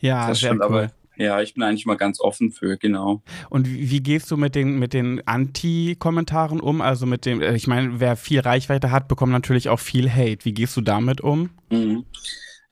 ja 0.00 0.28
das 0.28 0.40
sehr 0.40 0.50
stimmt, 0.50 0.62
cool. 0.62 0.66
Aber, 0.66 0.90
ja, 1.16 1.40
ich 1.40 1.54
bin 1.54 1.62
eigentlich 1.62 1.86
mal 1.86 1.96
ganz 1.96 2.20
offen 2.20 2.50
für, 2.50 2.76
genau. 2.76 3.22
Und 3.48 3.68
wie, 3.68 3.90
wie 3.90 4.02
gehst 4.02 4.30
du 4.30 4.36
mit 4.36 4.56
den, 4.56 4.78
mit 4.78 4.92
den 4.92 5.26
Anti-Kommentaren 5.26 6.60
um? 6.60 6.80
Also 6.80 7.06
mit 7.06 7.24
dem, 7.24 7.40
ich 7.40 7.68
meine, 7.68 8.00
wer 8.00 8.16
viel 8.16 8.40
Reichweite 8.40 8.90
hat, 8.90 9.06
bekommt 9.06 9.30
natürlich 9.30 9.68
auch 9.68 9.78
viel 9.78 10.10
Hate. 10.10 10.44
Wie 10.44 10.52
gehst 10.52 10.76
du 10.76 10.80
damit 10.80 11.20
um? 11.20 11.50
Mhm. 11.70 12.04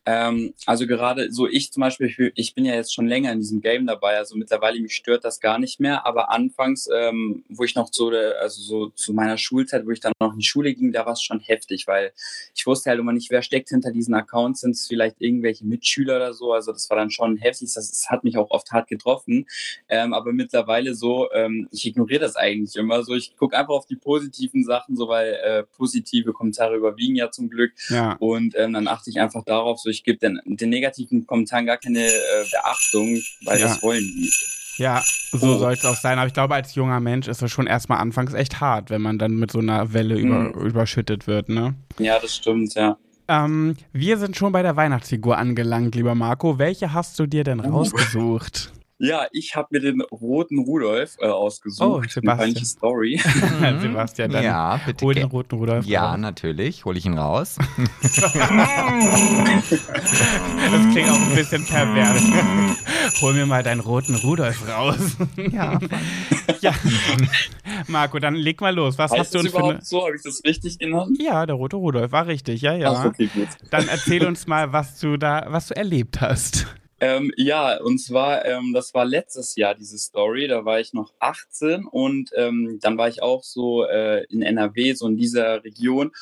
Ähm, 0.04 0.54
also 0.66 0.86
gerade 0.86 1.30
so 1.30 1.46
ich 1.46 1.72
zum 1.72 1.80
Beispiel, 1.80 2.32
ich 2.34 2.54
bin 2.54 2.64
ja 2.64 2.74
jetzt 2.74 2.92
schon 2.92 3.06
länger 3.06 3.30
in 3.30 3.38
diesem 3.38 3.60
Game 3.60 3.86
dabei, 3.86 4.16
also 4.16 4.36
mittlerweile 4.36 4.80
mich 4.80 4.94
stört 4.94 5.24
das 5.24 5.40
gar 5.40 5.58
nicht 5.60 5.78
mehr, 5.78 6.04
aber 6.04 6.30
anfangs, 6.30 6.88
ähm, 6.92 7.44
wo 7.48 7.62
ich 7.62 7.76
noch 7.76 7.88
so, 7.92 8.08
also 8.08 8.62
so 8.62 8.88
zu 8.88 9.12
meiner 9.12 9.38
Schulzeit, 9.38 9.86
wo 9.86 9.90
ich 9.90 10.00
dann 10.00 10.12
noch 10.18 10.32
in 10.32 10.40
die 10.40 10.44
Schule 10.44 10.74
ging, 10.74 10.90
da 10.90 11.06
war 11.06 11.12
es 11.12 11.22
schon 11.22 11.38
heftig, 11.38 11.86
weil 11.86 12.12
ich 12.62 12.66
wusste 12.66 12.90
halt 12.90 13.00
immer 13.00 13.12
nicht, 13.12 13.28
wer 13.30 13.42
steckt 13.42 13.70
hinter 13.70 13.90
diesen 13.90 14.14
Accounts, 14.14 14.60
sind 14.60 14.76
es 14.76 14.86
vielleicht 14.86 15.16
irgendwelche 15.20 15.66
Mitschüler 15.66 16.14
oder 16.14 16.32
so, 16.32 16.52
also 16.52 16.70
das 16.70 16.88
war 16.90 16.96
dann 16.96 17.10
schon 17.10 17.36
heftig, 17.36 17.72
das, 17.74 17.90
das 17.90 18.08
hat 18.08 18.22
mich 18.22 18.38
auch 18.38 18.50
oft 18.50 18.70
hart 18.70 18.86
getroffen, 18.86 19.46
ähm, 19.88 20.14
aber 20.14 20.32
mittlerweile 20.32 20.94
so, 20.94 21.28
ähm, 21.32 21.68
ich 21.72 21.84
ignoriere 21.86 22.20
das 22.20 22.36
eigentlich 22.36 22.76
immer 22.76 23.02
so, 23.02 23.14
ich 23.14 23.36
gucke 23.36 23.58
einfach 23.58 23.74
auf 23.74 23.86
die 23.86 23.96
positiven 23.96 24.62
Sachen, 24.62 24.94
so 24.94 25.08
weil 25.08 25.32
äh, 25.42 25.64
positive 25.76 26.32
Kommentare 26.32 26.76
überwiegen 26.76 27.16
ja 27.16 27.32
zum 27.32 27.50
Glück 27.50 27.72
ja. 27.88 28.12
und 28.20 28.54
ähm, 28.56 28.74
dann 28.74 28.86
achte 28.86 29.10
ich 29.10 29.18
einfach 29.18 29.42
darauf, 29.44 29.80
so 29.80 29.90
ich 29.90 30.04
gebe 30.04 30.18
den, 30.18 30.40
den 30.44 30.70
negativen 30.70 31.26
Kommentaren 31.26 31.66
gar 31.66 31.78
keine 31.78 32.06
äh, 32.06 32.44
Beachtung, 32.48 33.20
weil 33.44 33.58
ja. 33.58 33.66
das 33.66 33.82
wollen 33.82 34.04
die. 34.04 34.30
Ja, 34.76 35.02
so 35.32 35.46
oh. 35.46 35.58
soll 35.58 35.72
es 35.72 35.84
auch 35.84 35.96
sein. 35.96 36.18
Aber 36.18 36.26
ich 36.26 36.34
glaube, 36.34 36.54
als 36.54 36.74
junger 36.74 37.00
Mensch 37.00 37.28
ist 37.28 37.42
es 37.42 37.50
schon 37.50 37.66
erstmal 37.66 37.98
anfangs 37.98 38.34
echt 38.34 38.60
hart, 38.60 38.90
wenn 38.90 39.02
man 39.02 39.18
dann 39.18 39.36
mit 39.36 39.50
so 39.50 39.58
einer 39.58 39.92
Welle 39.92 40.16
mhm. 40.16 40.50
über, 40.50 40.60
überschüttet 40.60 41.26
wird, 41.26 41.48
ne? 41.48 41.74
Ja, 41.98 42.18
das 42.18 42.36
stimmt, 42.36 42.74
ja. 42.74 42.96
Ähm, 43.28 43.76
wir 43.92 44.18
sind 44.18 44.36
schon 44.36 44.52
bei 44.52 44.62
der 44.62 44.76
Weihnachtsfigur 44.76 45.38
angelangt, 45.38 45.94
lieber 45.94 46.14
Marco. 46.14 46.58
Welche 46.58 46.92
hast 46.92 47.18
du 47.18 47.26
dir 47.26 47.44
denn 47.44 47.60
oh. 47.60 47.68
rausgesucht? 47.68 48.72
Ja, 49.04 49.26
ich 49.32 49.56
habe 49.56 49.66
mir 49.72 49.80
den 49.80 50.00
roten 50.00 50.60
Rudolf 50.60 51.16
äh, 51.18 51.26
ausgesucht. 51.26 52.04
Oh, 52.04 52.08
Sebastian. 52.08 52.64
Story. 52.64 53.20
Sebastian, 53.80 54.30
dann 54.30 54.44
ja, 54.44 54.80
bitte. 54.86 55.04
Hol 55.04 55.14
den 55.14 55.24
roten 55.26 55.56
Rudolf 55.56 55.84
Ja, 55.86 56.12
raus. 56.12 56.20
natürlich. 56.20 56.84
Hol 56.84 56.96
ich 56.96 57.04
ihn 57.04 57.18
raus. 57.18 57.56
das 58.00 58.14
klingt 60.92 61.10
auch 61.10 61.20
ein 61.20 61.34
bisschen 61.34 61.66
pervers. 61.66 62.22
Hol 63.20 63.34
mir 63.34 63.46
mal 63.46 63.62
deinen 63.62 63.80
roten 63.80 64.14
Rudolf 64.16 64.68
raus. 64.68 65.16
ja. 65.52 65.78
ja. 66.60 66.74
Marco, 67.86 68.18
dann 68.18 68.34
leg 68.34 68.60
mal 68.60 68.74
los. 68.74 68.98
Was 68.98 69.10
heißt 69.12 69.20
hast 69.20 69.34
du 69.34 69.38
uns 69.40 69.50
für 69.50 69.64
eine... 69.64 69.80
so? 69.82 70.04
Habe 70.04 70.16
ich 70.16 70.22
das 70.22 70.42
richtig 70.44 70.78
genannt? 70.78 71.18
Ja, 71.20 71.46
der 71.46 71.56
rote 71.56 71.76
Rudolf 71.76 72.12
war 72.12 72.26
richtig. 72.26 72.62
Ja, 72.62 72.74
ja. 72.74 72.92
Ach, 72.92 73.04
okay, 73.06 73.28
gut. 73.32 73.48
Dann 73.70 73.88
erzähl 73.88 74.26
uns 74.26 74.46
mal, 74.46 74.72
was 74.72 74.98
du 74.98 75.16
da, 75.16 75.46
was 75.48 75.68
du 75.68 75.76
erlebt 75.76 76.20
hast. 76.20 76.66
Ähm, 77.02 77.32
ja, 77.36 77.80
und 77.80 77.98
zwar, 77.98 78.44
ähm, 78.44 78.72
das 78.72 78.94
war 78.94 79.04
letztes 79.04 79.56
Jahr 79.56 79.74
diese 79.74 79.98
Story, 79.98 80.46
da 80.46 80.64
war 80.64 80.78
ich 80.78 80.92
noch 80.92 81.12
18 81.18 81.84
und 81.84 82.30
ähm, 82.36 82.78
dann 82.80 82.96
war 82.96 83.08
ich 83.08 83.20
auch 83.20 83.42
so 83.42 83.84
äh, 83.84 84.22
in 84.26 84.40
NRW, 84.40 84.92
so 84.94 85.08
in 85.08 85.16
dieser 85.16 85.64
Region 85.64 86.12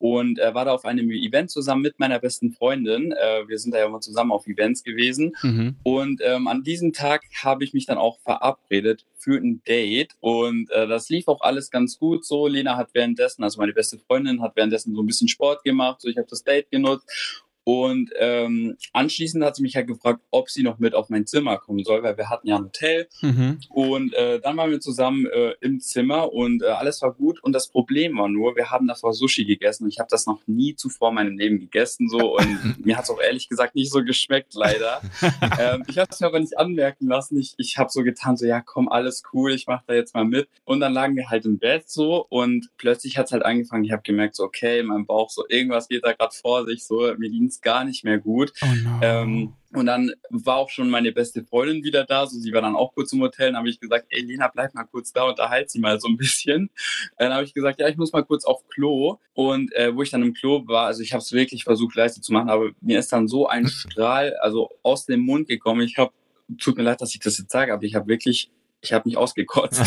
und 0.00 0.38
äh, 0.38 0.54
war 0.54 0.64
da 0.64 0.72
auf 0.72 0.86
einem 0.86 1.10
Event 1.10 1.50
zusammen 1.50 1.82
mit 1.82 1.98
meiner 2.00 2.18
besten 2.18 2.52
Freundin. 2.52 3.12
Äh, 3.12 3.46
wir 3.46 3.58
sind 3.58 3.74
da 3.74 3.78
ja 3.78 3.86
immer 3.86 4.00
zusammen 4.00 4.32
auf 4.32 4.46
Events 4.46 4.82
gewesen. 4.82 5.36
Mhm. 5.42 5.76
Und 5.82 6.22
ähm, 6.24 6.48
an 6.48 6.62
diesem 6.62 6.94
Tag 6.94 7.22
habe 7.42 7.64
ich 7.64 7.74
mich 7.74 7.84
dann 7.84 7.98
auch 7.98 8.18
verabredet 8.20 9.04
für 9.18 9.36
ein 9.36 9.62
Date. 9.68 10.14
Und 10.20 10.70
äh, 10.70 10.88
das 10.88 11.10
lief 11.10 11.28
auch 11.28 11.42
alles 11.42 11.70
ganz 11.70 11.98
gut 11.98 12.24
so. 12.24 12.46
Lena 12.46 12.78
hat 12.78 12.88
währenddessen, 12.94 13.44
also 13.44 13.60
meine 13.60 13.74
beste 13.74 13.98
Freundin, 13.98 14.40
hat 14.40 14.56
währenddessen 14.56 14.94
so 14.94 15.02
ein 15.02 15.06
bisschen 15.06 15.28
Sport 15.28 15.64
gemacht. 15.64 16.00
So, 16.00 16.08
ich 16.08 16.16
habe 16.16 16.28
das 16.30 16.42
Date 16.44 16.70
genutzt. 16.70 17.39
Und 17.64 18.10
ähm, 18.18 18.76
anschließend 18.92 19.44
hat 19.44 19.56
sie 19.56 19.62
mich 19.62 19.76
halt 19.76 19.86
gefragt, 19.86 20.20
ob 20.30 20.50
sie 20.50 20.62
noch 20.62 20.78
mit 20.78 20.94
auf 20.94 21.10
mein 21.10 21.26
Zimmer 21.26 21.58
kommen 21.58 21.84
soll, 21.84 22.02
weil 22.02 22.16
wir 22.16 22.30
hatten 22.30 22.48
ja 22.48 22.56
ein 22.56 22.64
Hotel. 22.64 23.08
Mhm. 23.20 23.58
Und 23.68 24.14
äh, 24.14 24.40
dann 24.40 24.56
waren 24.56 24.70
wir 24.70 24.80
zusammen 24.80 25.26
äh, 25.26 25.54
im 25.60 25.80
Zimmer 25.80 26.32
und 26.32 26.62
äh, 26.62 26.66
alles 26.66 27.02
war 27.02 27.12
gut. 27.12 27.42
Und 27.42 27.52
das 27.52 27.68
Problem 27.68 28.16
war 28.16 28.28
nur, 28.28 28.56
wir 28.56 28.70
haben 28.70 28.86
davor 28.86 29.12
Sushi 29.12 29.44
gegessen 29.44 29.90
ich 29.90 29.98
habe 29.98 30.08
das 30.10 30.26
noch 30.26 30.40
nie 30.46 30.74
zuvor 30.74 31.10
in 31.10 31.14
meinem 31.16 31.38
Leben 31.38 31.58
gegessen. 31.58 32.08
So 32.08 32.36
und 32.36 32.78
mir 32.84 32.96
hat 32.96 33.04
es 33.04 33.10
auch 33.10 33.20
ehrlich 33.20 33.48
gesagt 33.48 33.74
nicht 33.74 33.92
so 33.92 34.02
geschmeckt, 34.02 34.54
leider. 34.54 35.02
ähm, 35.60 35.84
ich 35.88 35.98
habe 35.98 36.08
es 36.10 36.20
mir 36.20 36.28
aber 36.28 36.40
nicht 36.40 36.58
anmerken 36.58 37.06
lassen. 37.08 37.38
Ich, 37.38 37.54
ich 37.58 37.76
habe 37.76 37.90
so 37.90 38.02
getan, 38.02 38.36
so 38.36 38.46
ja, 38.46 38.60
komm, 38.60 38.88
alles 38.88 39.22
cool, 39.32 39.52
ich 39.52 39.66
mache 39.66 39.84
da 39.86 39.94
jetzt 39.94 40.14
mal 40.14 40.24
mit. 40.24 40.48
Und 40.64 40.80
dann 40.80 40.92
lagen 40.92 41.16
wir 41.16 41.28
halt 41.28 41.44
im 41.44 41.58
Bett 41.58 41.90
so 41.90 42.24
und 42.28 42.70
plötzlich 42.78 43.18
hat 43.18 43.26
es 43.26 43.32
halt 43.32 43.44
angefangen. 43.44 43.84
Ich 43.84 43.92
habe 43.92 44.02
gemerkt, 44.02 44.36
so 44.36 44.44
okay, 44.44 44.82
mein 44.82 45.06
Bauch, 45.06 45.30
so 45.30 45.44
irgendwas 45.48 45.88
geht 45.88 46.04
da 46.04 46.12
gerade 46.12 46.34
vor 46.34 46.64
sich, 46.64 46.84
so 46.84 47.12
mir 47.18 47.30
ging 47.30 47.49
es 47.50 47.60
gar 47.60 47.84
nicht 47.84 48.04
mehr 48.04 48.18
gut. 48.18 48.52
Oh 48.62 48.66
no. 48.66 49.00
ähm, 49.02 49.54
und 49.72 49.86
dann 49.86 50.12
war 50.30 50.56
auch 50.56 50.68
schon 50.68 50.90
meine 50.90 51.12
beste 51.12 51.44
Freundin 51.44 51.84
wieder 51.84 52.04
da. 52.04 52.26
So, 52.26 52.38
sie 52.38 52.52
war 52.52 52.60
dann 52.60 52.74
auch 52.74 52.92
kurz 52.92 53.12
im 53.12 53.20
Hotel. 53.20 53.48
Dann 53.48 53.58
habe 53.58 53.68
ich 53.68 53.78
gesagt, 53.78 54.06
ey 54.10 54.22
Lena, 54.22 54.48
bleib 54.48 54.74
mal 54.74 54.84
kurz 54.84 55.12
da, 55.12 55.24
unterhalt 55.24 55.70
sie 55.70 55.78
mal 55.78 56.00
so 56.00 56.08
ein 56.08 56.16
bisschen. 56.16 56.70
Dann 57.18 57.32
habe 57.32 57.44
ich 57.44 57.54
gesagt, 57.54 57.80
ja, 57.80 57.88
ich 57.88 57.96
muss 57.96 58.12
mal 58.12 58.24
kurz 58.24 58.44
auf 58.44 58.66
Klo. 58.68 59.18
Und 59.32 59.72
äh, 59.74 59.94
wo 59.94 60.02
ich 60.02 60.10
dann 60.10 60.22
im 60.22 60.34
Klo 60.34 60.66
war, 60.66 60.86
also 60.86 61.02
ich 61.02 61.12
habe 61.12 61.22
es 61.22 61.32
wirklich 61.32 61.64
versucht, 61.64 61.94
leise 61.94 62.20
zu 62.20 62.32
machen, 62.32 62.50
aber 62.50 62.70
mir 62.80 62.98
ist 62.98 63.12
dann 63.12 63.28
so 63.28 63.46
ein 63.46 63.68
Strahl, 63.68 64.34
also 64.40 64.70
aus 64.82 65.06
dem 65.06 65.20
Mund 65.20 65.46
gekommen. 65.46 65.82
Ich 65.82 65.98
habe, 65.98 66.12
tut 66.58 66.76
mir 66.76 66.82
leid, 66.82 67.00
dass 67.00 67.14
ich 67.14 67.20
das 67.20 67.38
jetzt 67.38 67.52
sage, 67.52 67.72
aber 67.72 67.84
ich 67.84 67.94
habe 67.94 68.08
wirklich 68.08 68.50
ich 68.82 68.92
habe 68.92 69.08
mich 69.08 69.16
ausgekotzt. 69.16 69.80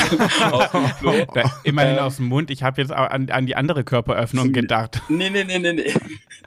immerhin 1.63 1.97
ähm, 1.97 2.00
aus 2.00 2.17
dem 2.17 2.27
Mund. 2.27 2.51
Ich 2.51 2.63
habe 2.63 2.81
jetzt 2.81 2.91
an, 2.91 3.29
an, 3.29 3.45
die 3.45 3.55
andere 3.55 3.83
Körperöffnung 3.83 4.53
gedacht. 4.53 5.01
Nee, 5.09 5.29
nee, 5.29 5.43
nee, 5.43 5.59
nee, 5.59 5.73
nee. 5.73 5.93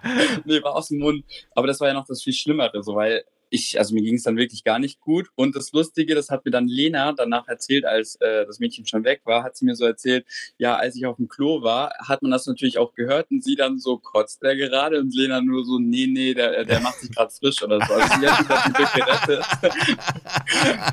nee, 0.44 0.62
war 0.62 0.76
aus 0.76 0.88
dem 0.88 0.98
Mund. 0.98 1.24
Aber 1.54 1.66
das 1.66 1.80
war 1.80 1.88
ja 1.88 1.94
noch 1.94 2.06
das 2.06 2.22
viel 2.22 2.32
Schlimmere, 2.32 2.82
so, 2.82 2.94
weil 2.94 3.24
ich, 3.50 3.78
also 3.78 3.94
mir 3.94 4.02
ging 4.02 4.16
es 4.16 4.22
dann 4.22 4.36
wirklich 4.36 4.64
gar 4.64 4.78
nicht 4.78 5.00
gut. 5.00 5.28
Und 5.34 5.56
das 5.56 5.72
Lustige, 5.72 6.14
das 6.14 6.30
hat 6.30 6.44
mir 6.44 6.50
dann 6.50 6.66
Lena 6.66 7.12
danach 7.12 7.48
erzählt, 7.48 7.84
als 7.84 8.16
äh, 8.16 8.44
das 8.46 8.58
Mädchen 8.58 8.86
schon 8.86 9.04
weg 9.04 9.22
war, 9.24 9.44
hat 9.44 9.56
sie 9.56 9.64
mir 9.64 9.76
so 9.76 9.84
erzählt, 9.84 10.26
ja, 10.58 10.76
als 10.76 10.96
ich 10.96 11.06
auf 11.06 11.16
dem 11.16 11.28
Klo 11.28 11.62
war, 11.62 11.92
hat 11.98 12.22
man 12.22 12.30
das 12.30 12.46
natürlich 12.46 12.78
auch 12.78 12.94
gehört 12.94 13.30
und 13.30 13.42
sie 13.44 13.56
dann 13.56 13.78
so, 13.78 13.98
kotzt 13.98 14.42
der 14.42 14.56
gerade? 14.56 15.00
Und 15.00 15.14
Lena 15.14 15.40
nur 15.40 15.64
so, 15.64 15.78
nee, 15.78 16.06
nee, 16.06 16.34
der, 16.34 16.64
der 16.64 16.80
macht 16.80 17.00
sich 17.00 17.10
gerade 17.10 17.32
frisch 17.32 17.62
oder 17.62 17.80
so. 17.86 17.94
Also 17.94 18.20
sie 18.20 18.28
hat 18.28 18.50
das 18.50 18.72
Glück 18.72 18.92
gerettet. 18.94 19.44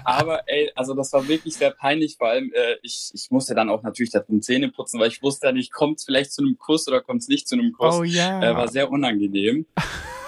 Aber 0.06 0.48
ey, 0.48 0.72
also 0.76 0.94
das 0.94 1.12
war 1.14 1.28
wirklich 1.28 1.56
sehr 1.56 1.72
peinlich, 1.72 2.18
vor 2.18 2.28
allem 2.30 2.52
äh, 2.54 2.76
ich, 2.82 3.12
ich 3.14 3.32
musste 3.32 3.56
dann 3.56 3.70
auch 3.70 3.84
natürlich 3.84 4.12
da 4.12 4.20
drin 4.20 4.42
Zähne 4.42 4.70
putzen, 4.70 5.00
weil 5.00 5.10
ich 5.10 5.22
wusste 5.22 5.48
ja 5.48 5.54
nicht, 5.54 5.72
kommt 5.72 6.00
es 6.00 6.06
vielleicht 6.06 6.32
zu 6.32 6.42
einem 6.42 6.58
Kuss 6.58 6.88
oder 6.88 7.02
kommt 7.02 7.22
es 7.22 7.28
nicht 7.28 7.48
zu 7.48 7.56
einem 7.56 7.74
Kuss. 7.74 7.96
Oh 7.96 8.04
ja. 8.04 8.42
Äh, 8.42 8.56
war 8.56 8.68
sehr 8.68 8.92
unangenehm. 8.92 9.66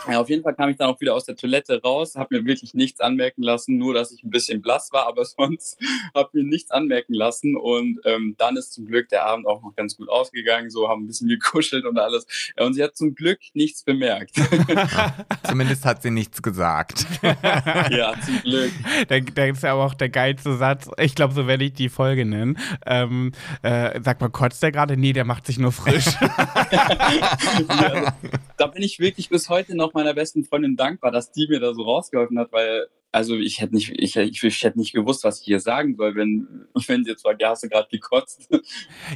Ja, 0.08 0.22
auf 0.22 0.30
jeden 0.30 0.44
Fall 0.44 0.54
kam 0.54 0.70
ich 0.70 0.78
dann 0.78 0.90
auch 0.90 1.00
wieder 1.02 1.16
aus 1.16 1.26
der 1.26 1.36
Toilette 1.36 1.82
raus, 1.82 2.16
habe 2.16 2.38
mir 2.38 2.46
wirklich 2.46 2.74
nichts 2.74 3.00
anmerken 3.00 3.42
lassen, 3.42 3.78
nur 3.78 3.94
dass 3.94 4.12
ich 4.12 4.24
ein 4.24 4.30
bisschen 4.30 4.62
blass 4.62 4.90
war, 4.92 5.08
aber 5.08 5.26
sonst 5.26 5.80
habe 6.14 6.30
mir 6.34 6.44
nichts 6.44 6.72
anmerken 6.72 7.14
lassen. 7.14 7.56
Und 7.56 8.00
ähm, 8.06 8.36
dann 8.38 8.56
ist 8.58 8.74
zum 8.74 8.86
Glück 8.86 9.10
der 9.10 9.26
Abend 9.26 9.48
auch 9.48 9.62
noch 9.62 9.76
ganz 9.76 9.98
gut 9.98 10.10
ausgegangen, 10.10 10.70
so 10.70 10.88
haben 10.88 11.04
ein 11.04 11.08
bisschen 11.08 11.28
gekuschelt 11.28 11.86
und 11.86 11.98
alles. 11.98 12.28
Ja, 12.58 12.66
und 12.66 12.74
sie 12.74 12.84
hat 12.84 12.96
zum 12.96 13.16
Glück 13.16 13.40
nichts 13.54 13.84
bemerkt. 13.84 14.36
Zumindest 15.48 15.86
hat 15.86 16.02
sie 16.02 16.12
nichts 16.12 16.42
gesagt. 16.42 17.06
ja, 17.22 18.14
zum 18.24 18.42
Glück. 18.42 18.72
Da, 19.08 19.20
da 19.20 19.46
ist 19.46 19.64
ja 19.64 19.74
aber 19.74 19.86
auch 19.86 19.94
der 19.94 20.10
geilste 20.10 20.56
Satz. 20.58 20.90
Ich 21.00 21.16
glaube, 21.16 21.34
so 21.34 21.48
werde 21.48 21.64
ich 21.66 21.74
die 21.74 21.90
Folge 21.90 22.26
nennen. 22.26 22.58
Ähm, 22.86 23.34
äh, 23.62 24.00
sag 24.04 24.20
mal, 24.22 24.30
kotzt 24.30 24.64
der 24.64 24.72
gerade? 24.72 24.98
Nee, 24.98 25.14
der 25.14 25.26
macht 25.26 25.46
sich 25.46 25.60
nur 25.60 25.72
frisch. 25.72 26.06
ja, 27.70 28.16
da 28.58 28.68
bin 28.68 28.84
ich 28.84 29.00
wirklich 29.00 29.30
bis 29.30 29.50
heute 29.50 29.76
noch 29.76 29.94
meiner 29.96 30.14
besten 30.14 30.44
Freundin 30.44 30.76
dankbar, 30.76 31.12
dass 31.12 31.32
die 31.32 31.48
mir 31.48 31.60
da 31.60 31.74
so 31.74 31.84
rausgeholfen 31.84 32.38
hat, 32.38 32.52
weil 32.52 32.88
also 33.16 33.38
ich 33.38 33.62
hätte 33.62 33.74
nicht, 33.76 33.94
ich, 33.96 34.18
ich, 34.18 34.44
ich 34.44 34.64
hätte 34.64 34.78
nicht 34.78 34.94
gewusst, 34.94 35.24
was 35.24 35.40
ich 35.40 35.46
hier 35.46 35.62
sagen 35.62 35.96
soll, 35.96 36.16
wenn, 36.16 36.68
wenn 36.88 37.06
sie 37.06 37.12
jetzt 37.12 37.24
war, 37.24 37.34
ja, 37.40 37.52
hast 37.52 37.64
du 37.64 37.70
gerade 37.70 37.88
gekotzt. 37.90 38.50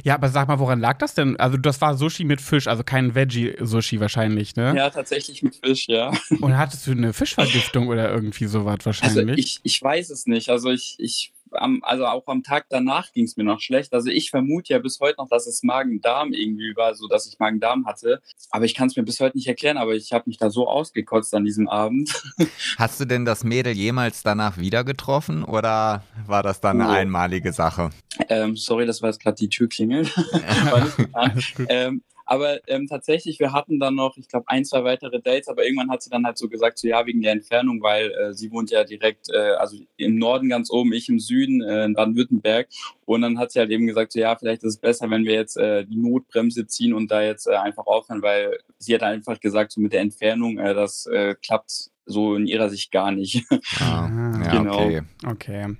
Ja, 0.04 0.14
aber 0.14 0.28
sag 0.28 0.48
mal, 0.48 0.58
woran 0.58 0.80
lag 0.80 0.98
das 0.98 1.14
denn? 1.14 1.38
Also 1.38 1.56
das 1.56 1.80
war 1.80 1.96
Sushi 1.96 2.24
mit 2.24 2.40
Fisch, 2.40 2.66
also 2.66 2.82
kein 2.82 3.14
Veggie-Sushi 3.14 4.00
wahrscheinlich, 4.00 4.56
ne? 4.56 4.72
Ja, 4.74 4.88
tatsächlich 4.88 5.42
mit 5.42 5.56
Fisch, 5.56 5.86
ja. 5.88 6.12
Und 6.40 6.56
hattest 6.56 6.86
du 6.86 6.92
eine 6.92 7.12
Fischvergiftung 7.12 7.88
oder 7.88 8.10
irgendwie 8.10 8.46
sowas 8.46 8.78
wahrscheinlich? 8.84 9.18
Also 9.18 9.38
ich, 9.38 9.60
ich 9.64 9.82
weiß 9.82 10.10
es 10.10 10.26
nicht. 10.26 10.48
Also 10.48 10.70
ich, 10.70 10.96
ich 10.98 11.32
am, 11.52 11.80
also 11.82 12.06
auch 12.06 12.26
am 12.26 12.42
Tag 12.42 12.66
danach 12.68 13.12
ging 13.12 13.24
es 13.24 13.36
mir 13.36 13.44
noch 13.44 13.60
schlecht. 13.60 13.92
Also 13.92 14.10
ich 14.10 14.30
vermute 14.30 14.72
ja 14.72 14.78
bis 14.78 15.00
heute 15.00 15.16
noch, 15.18 15.28
dass 15.28 15.46
es 15.46 15.62
Magen-Darm 15.62 16.32
irgendwie 16.32 16.74
war, 16.76 16.94
so 16.94 17.08
dass 17.08 17.26
ich 17.26 17.38
Magen-Darm 17.38 17.86
hatte. 17.86 18.20
Aber 18.50 18.64
ich 18.64 18.74
kann 18.74 18.88
es 18.88 18.96
mir 18.96 19.02
bis 19.02 19.20
heute 19.20 19.36
nicht 19.36 19.46
erklären, 19.46 19.76
aber 19.76 19.94
ich 19.94 20.12
habe 20.12 20.24
mich 20.26 20.38
da 20.38 20.50
so 20.50 20.68
ausgekotzt 20.68 21.34
an 21.34 21.44
diesem 21.44 21.68
Abend. 21.68 22.22
Hast 22.78 23.00
du 23.00 23.04
denn 23.04 23.24
das 23.24 23.44
Mädel 23.44 23.72
jemals 23.72 24.22
danach 24.22 24.58
wieder 24.58 24.84
getroffen 24.84 25.44
oder 25.44 26.04
war 26.26 26.42
das 26.42 26.60
dann 26.60 26.80
eine 26.80 26.90
oh. 26.90 26.92
einmalige 26.92 27.52
Sache? 27.52 27.90
Ähm, 28.28 28.56
sorry, 28.56 28.86
das 28.86 29.02
war 29.02 29.10
jetzt 29.10 29.22
gerade 29.22 29.36
die 29.36 29.48
Tür 29.48 29.68
klingelt. 29.68 30.14
ähm, 31.68 32.02
aber 32.30 32.60
ähm, 32.68 32.86
tatsächlich, 32.86 33.40
wir 33.40 33.52
hatten 33.52 33.80
dann 33.80 33.96
noch, 33.96 34.16
ich 34.16 34.28
glaube, 34.28 34.46
ein, 34.46 34.64
zwei 34.64 34.84
weitere 34.84 35.20
Dates, 35.20 35.48
aber 35.48 35.64
irgendwann 35.64 35.90
hat 35.90 36.00
sie 36.00 36.10
dann 36.10 36.24
halt 36.24 36.38
so 36.38 36.48
gesagt, 36.48 36.78
so 36.78 36.86
ja, 36.86 37.04
wegen 37.04 37.22
der 37.22 37.32
Entfernung, 37.32 37.82
weil 37.82 38.12
äh, 38.12 38.32
sie 38.32 38.52
wohnt 38.52 38.70
ja 38.70 38.84
direkt, 38.84 39.30
äh, 39.34 39.54
also 39.58 39.76
im 39.96 40.14
Norden 40.14 40.48
ganz 40.48 40.70
oben, 40.70 40.92
ich 40.92 41.08
im 41.08 41.18
Süden, 41.18 41.60
äh, 41.60 41.84
in 41.86 41.94
Baden-Württemberg. 41.94 42.68
Und 43.04 43.22
dann 43.22 43.36
hat 43.40 43.50
sie 43.50 43.58
halt 43.58 43.72
eben 43.72 43.88
gesagt, 43.88 44.12
so 44.12 44.20
ja, 44.20 44.36
vielleicht 44.36 44.62
ist 44.62 44.74
es 44.74 44.80
besser, 44.80 45.10
wenn 45.10 45.24
wir 45.24 45.34
jetzt 45.34 45.56
äh, 45.56 45.84
die 45.84 45.96
Notbremse 45.96 46.68
ziehen 46.68 46.94
und 46.94 47.10
da 47.10 47.20
jetzt 47.20 47.48
äh, 47.48 47.56
einfach 47.56 47.88
aufhören, 47.88 48.22
weil 48.22 48.58
sie 48.78 48.94
hat 48.94 49.02
einfach 49.02 49.40
gesagt, 49.40 49.72
so 49.72 49.80
mit 49.80 49.92
der 49.92 50.02
Entfernung, 50.02 50.58
äh, 50.58 50.72
das 50.72 51.06
äh, 51.06 51.34
klappt 51.34 51.90
so 52.06 52.36
in 52.36 52.46
ihrer 52.46 52.68
Sicht 52.70 52.92
gar 52.92 53.10
nicht. 53.10 53.44
Ah, 53.80 54.08
ja, 54.44 54.50
genau. 54.50 54.84
okay. 54.84 55.02
Okay. 55.26 55.76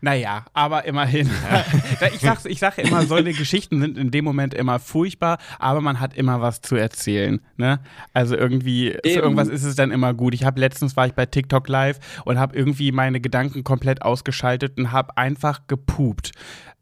Naja, 0.00 0.44
aber 0.54 0.84
immerhin. 0.84 1.28
ich, 2.14 2.20
sag, 2.20 2.44
ich 2.46 2.58
sage 2.58 2.82
immer, 2.82 3.04
solche 3.04 3.32
Geschichten 3.32 3.80
sind 3.80 3.98
in 3.98 4.10
dem 4.10 4.24
Moment 4.24 4.54
immer 4.54 4.78
furchtbar, 4.78 5.38
aber 5.58 5.80
man 5.80 6.00
hat 6.00 6.14
immer 6.14 6.40
was 6.40 6.62
zu 6.62 6.76
erzählen. 6.76 7.40
Ne? 7.56 7.80
Also 8.12 8.36
irgendwie, 8.36 8.88
Eben. 8.88 9.00
für 9.02 9.20
irgendwas 9.20 9.48
ist 9.48 9.64
es 9.64 9.74
dann 9.74 9.90
immer 9.90 10.14
gut. 10.14 10.34
Ich 10.34 10.44
habe 10.44 10.60
letztens 10.60 10.96
war 10.96 11.06
ich 11.06 11.12
bei 11.12 11.26
TikTok 11.26 11.68
live 11.68 11.98
und 12.24 12.38
habe 12.38 12.56
irgendwie 12.56 12.92
meine 12.92 13.20
Gedanken 13.20 13.64
komplett 13.64 14.02
ausgeschaltet 14.02 14.78
und 14.78 14.92
habe 14.92 15.16
einfach 15.16 15.66
gepupt. 15.66 16.32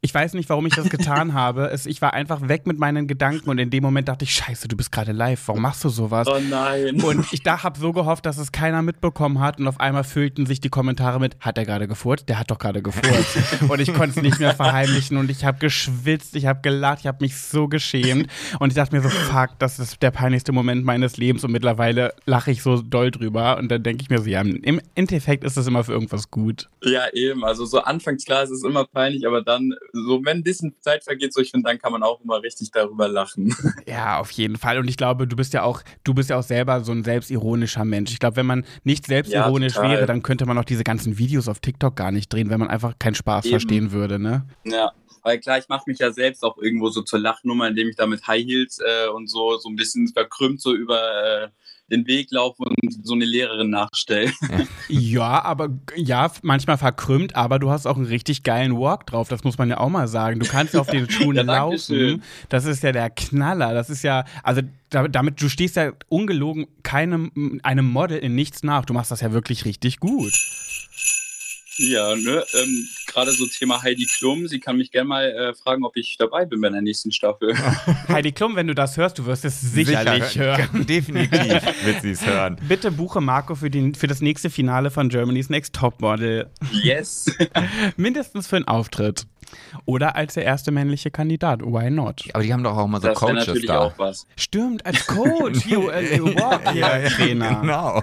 Ich 0.03 0.15
weiß 0.15 0.33
nicht, 0.33 0.49
warum 0.49 0.65
ich 0.65 0.75
das 0.75 0.89
getan 0.89 1.35
habe. 1.35 1.67
Es, 1.71 1.85
ich 1.85 2.01
war 2.01 2.15
einfach 2.15 2.49
weg 2.49 2.67
mit 2.67 2.79
meinen 2.79 3.07
Gedanken 3.07 3.51
und 3.51 3.59
in 3.59 3.69
dem 3.69 3.83
Moment 3.83 4.09
dachte 4.09 4.25
ich, 4.25 4.33
scheiße, 4.33 4.67
du 4.67 4.77
bist 4.77 4.93
gerade 4.93 5.13
live, 5.13 5.47
warum 5.47 5.61
machst 5.61 5.85
du 5.85 5.91
sowas? 5.91 6.27
Oh 6.27 6.41
nein. 6.49 7.03
Und 7.03 7.31
ich 7.33 7.43
da 7.43 7.63
habe 7.63 7.79
so 7.79 7.93
gehofft, 7.93 8.25
dass 8.25 8.39
es 8.39 8.51
keiner 8.51 8.81
mitbekommen 8.81 9.41
hat 9.41 9.59
und 9.59 9.69
auf 9.69 9.79
einmal 9.79 10.05
füllten 10.05 10.47
sich 10.47 10.61
die 10.61 10.71
Kommentare 10.71 11.00
mit, 11.19 11.37
hat 11.41 11.59
er 11.59 11.65
gerade 11.65 11.89
gefurzt? 11.89 12.29
Der 12.29 12.39
hat 12.39 12.51
doch 12.51 12.59
gerade 12.59 12.83
gefurzt. 12.83 13.39
und 13.69 13.81
ich 13.81 13.93
konnte 13.93 14.19
es 14.19 14.23
nicht 14.23 14.39
mehr 14.39 14.55
verheimlichen 14.55 15.17
und 15.17 15.31
ich 15.31 15.45
habe 15.45 15.59
geschwitzt, 15.59 16.37
ich 16.37 16.47
habe 16.47 16.61
gelacht, 16.63 17.01
ich 17.01 17.07
habe 17.07 17.19
mich 17.21 17.37
so 17.37 17.69
geschämt 17.69 18.31
und 18.59 18.69
ich 18.69 18.75
dachte 18.75 18.95
mir 18.95 19.03
so, 19.03 19.09
fuck, 19.09 19.59
das 19.59 19.79
ist 19.79 20.03
der 20.03 20.11
peinlichste 20.11 20.53
Moment 20.53 20.85
meines 20.85 21.17
Lebens 21.17 21.45
und 21.45 21.53
mittlerweile 21.53 22.15
lache 22.25 22.51
ich 22.51 22.63
so 22.63 22.81
doll 22.81 23.11
drüber 23.11 23.59
und 23.59 23.71
dann 23.71 23.83
denke 23.83 24.03
ich 24.03 24.11
mir 24.11 24.21
so, 24.21 24.29
ja, 24.29 24.41
im 24.41 24.81
Endeffekt 24.95 25.45
ist 25.45 25.57
es 25.57 25.67
immer 25.67 25.85
für 25.85 25.93
irgendwas 25.93 26.31
gut. 26.31 26.69
Ja, 26.83 27.13
eben, 27.13 27.45
also 27.45 27.65
so 27.65 27.81
anfangs 27.81 28.25
klar 28.25 28.43
ist 28.43 28.51
es 28.51 28.65
immer 28.65 28.85
peinlich, 28.85 29.27
aber 29.27 29.43
dann 29.43 29.75
so, 29.93 30.21
wenn 30.25 30.39
ein 30.39 30.43
bisschen 30.43 30.75
Zeit 30.81 31.05
vergeht, 31.05 31.33
so 31.33 31.41
ich 31.41 31.51
finde, 31.51 31.69
dann 31.69 31.79
kann 31.79 31.93
man 31.93 32.03
auch 32.03 32.21
immer 32.21 32.43
richtig 32.43 32.71
darüber 32.71 33.09
lachen. 33.09 33.55
Ja, 33.87 34.19
auf 34.19 34.31
jeden 34.33 34.57
Fall. 34.57 34.79
Und 34.79 34.89
ich 34.89 34.97
glaube, 34.97 35.27
du 35.27 35.37
bist 35.37 35.53
ja 35.53 35.63
auch, 35.63 35.83
du 36.05 36.15
bist 36.15 36.31
ja 36.31 36.39
auch 36.39 36.43
selber 36.43 36.83
so 36.85 36.93
ein 36.93 37.03
selbstironischer 37.03 37.85
Mensch. 37.85 38.13
Ich 38.13 38.19
glaube, 38.19 38.37
wenn 38.37 38.47
man 38.47 38.65
nicht 38.85 39.07
selbstironisch 39.07 39.77
ja, 39.77 39.83
wäre, 39.83 40.07
dann 40.07 40.23
könnte 40.23 40.47
man 40.47 40.59
auch 40.59 40.65
diese 40.65 40.85
ganzen 40.91 41.19
Videos 41.19 41.47
auf 41.47 41.61
TikTok 41.61 41.95
gar 41.95 42.11
nicht 42.11 42.33
drehen, 42.33 42.51
wenn 42.51 42.59
man 42.59 42.69
einfach 42.69 42.99
keinen 42.99 43.15
Spaß 43.15 43.45
Eben. 43.45 43.53
verstehen 43.53 43.93
würde, 43.93 44.19
ne? 44.19 44.45
Ja. 44.65 44.91
Weil 45.23 45.39
klar, 45.39 45.59
ich 45.59 45.69
mache 45.69 45.85
mich 45.87 45.99
ja 45.99 46.11
selbst 46.13 46.43
auch 46.43 46.57
irgendwo 46.59 46.89
so 46.89 47.03
zur 47.03 47.19
Lachnummer, 47.19 47.69
indem 47.69 47.91
ich 47.91 47.97
da 47.97 48.07
mit 48.07 48.27
High 48.27 48.43
Heels 48.43 48.79
äh, 48.81 49.09
und 49.09 49.29
so 49.29 49.59
so 49.59 49.69
ein 49.69 49.77
bisschen 49.77 50.09
verkrümmt 50.09 50.63
so 50.63 50.75
über 50.75 50.99
äh, 50.99 51.49
den 51.91 52.07
Weg 52.07 52.31
laufen 52.31 52.67
und 52.67 53.07
so 53.07 53.15
eine 53.15 53.25
Lehrerin 53.25 53.71
nachstellen. 53.71 54.33
Ja, 54.89 55.45
aber 55.45 55.69
ja, 55.95 56.31
manchmal 56.43 56.79
verkrümmt, 56.79 57.37
aber 57.37 57.59
du 57.59 57.71
hast 57.71 57.87
auch 57.87 57.97
einen 57.97 58.07
richtig 58.07 58.43
geilen 58.43 58.77
Walk 58.77 59.07
drauf, 59.07 59.29
das 59.29 59.45
muss 59.45 59.59
man 59.59 59.69
ja 59.69 59.79
auch 59.79 59.89
mal 59.89 60.09
sagen. 60.09 60.41
Du 60.41 60.47
kannst 60.47 60.75
ja 60.75 60.81
auf 60.81 60.89
den 60.89 61.09
Schuhen 61.11 61.37
ja, 61.37 61.43
laufen. 61.43 62.23
Das 62.49 62.65
ist 62.65 62.83
ja 62.83 62.93
der 62.93 63.11
Knaller. 63.11 63.75
Das 63.75 63.91
ist 63.91 64.03
ja, 64.03 64.25
also 64.43 64.63
damit, 64.89 65.41
du 65.41 65.49
stehst 65.49 65.77
ja 65.77 65.93
ungelogen 66.09 66.67
keinem 66.83 67.61
einem 67.63 67.89
Model 67.89 68.19
in 68.19 68.35
nichts 68.35 68.63
nach. 68.63 68.85
Du 68.85 68.95
machst 68.95 69.11
das 69.11 69.21
ja 69.21 69.33
wirklich 69.33 69.65
richtig 69.65 70.01
gut. 70.01 70.33
Ja, 71.83 72.15
ne, 72.15 72.45
ähm, 72.53 72.87
gerade 73.07 73.33
so 73.33 73.47
Thema 73.47 73.83
Heidi 73.83 74.05
Klum. 74.05 74.47
Sie 74.49 74.61
kann 74.61 74.77
mich 74.77 74.91
gerne 74.91 75.09
mal 75.09 75.25
äh, 75.25 75.55
fragen, 75.55 75.83
ob 75.83 75.97
ich 75.97 76.17
dabei 76.19 76.45
bin 76.45 76.61
bei 76.61 76.69
der 76.69 76.83
nächsten 76.83 77.11
Staffel. 77.11 77.55
Heidi 78.09 78.33
Klum, 78.33 78.55
wenn 78.55 78.67
du 78.67 78.75
das 78.75 78.99
hörst, 78.99 79.19
du 79.19 79.25
wirst 79.25 79.47
es 79.47 79.63
sicherlich 79.63 80.25
Sicher, 80.25 80.59
hören. 80.59 80.87
Definitiv 80.87 81.63
wird 81.85 82.03
sie 82.03 82.11
es 82.11 82.27
hören. 82.27 82.61
Bitte 82.69 82.91
buche 82.91 83.23
Marco 83.23 83.55
für, 83.55 83.71
den, 83.71 83.95
für 83.95 84.09
das 84.09 84.21
nächste 84.21 84.51
Finale 84.51 84.91
von 84.91 85.09
Germany's 85.09 85.49
Next 85.49 85.75
Topmodel. 85.75 86.51
Yes. 86.71 87.35
Mindestens 87.97 88.47
für 88.47 88.57
einen 88.57 88.69
Auftritt. 88.69 89.27
Oder 89.87 90.17
als 90.17 90.35
der 90.35 90.45
erste 90.45 90.73
männliche 90.73 91.11
Kandidat. 91.11 91.63
Why 91.63 91.91
not? 91.91 92.25
Aber 92.35 92.43
die 92.45 92.53
haben 92.53 92.63
doch 92.63 92.77
auch 92.77 92.89
mal 92.89 93.01
so 93.01 93.09
das 93.09 93.19
Coaches 93.19 93.47
natürlich 93.47 93.67
da. 93.67 93.79
Auch 93.79 93.99
was. 93.99 94.27
Stimmt, 94.37 94.85
als 94.85 95.07
Coach. 95.07 95.65
you, 95.67 95.89
uh, 95.89 95.99
you 95.99 96.27
walk 96.37 96.63
ja, 96.75 96.99
ja, 96.99 97.09
Trainer. 97.09 97.61
Genau. 97.63 98.03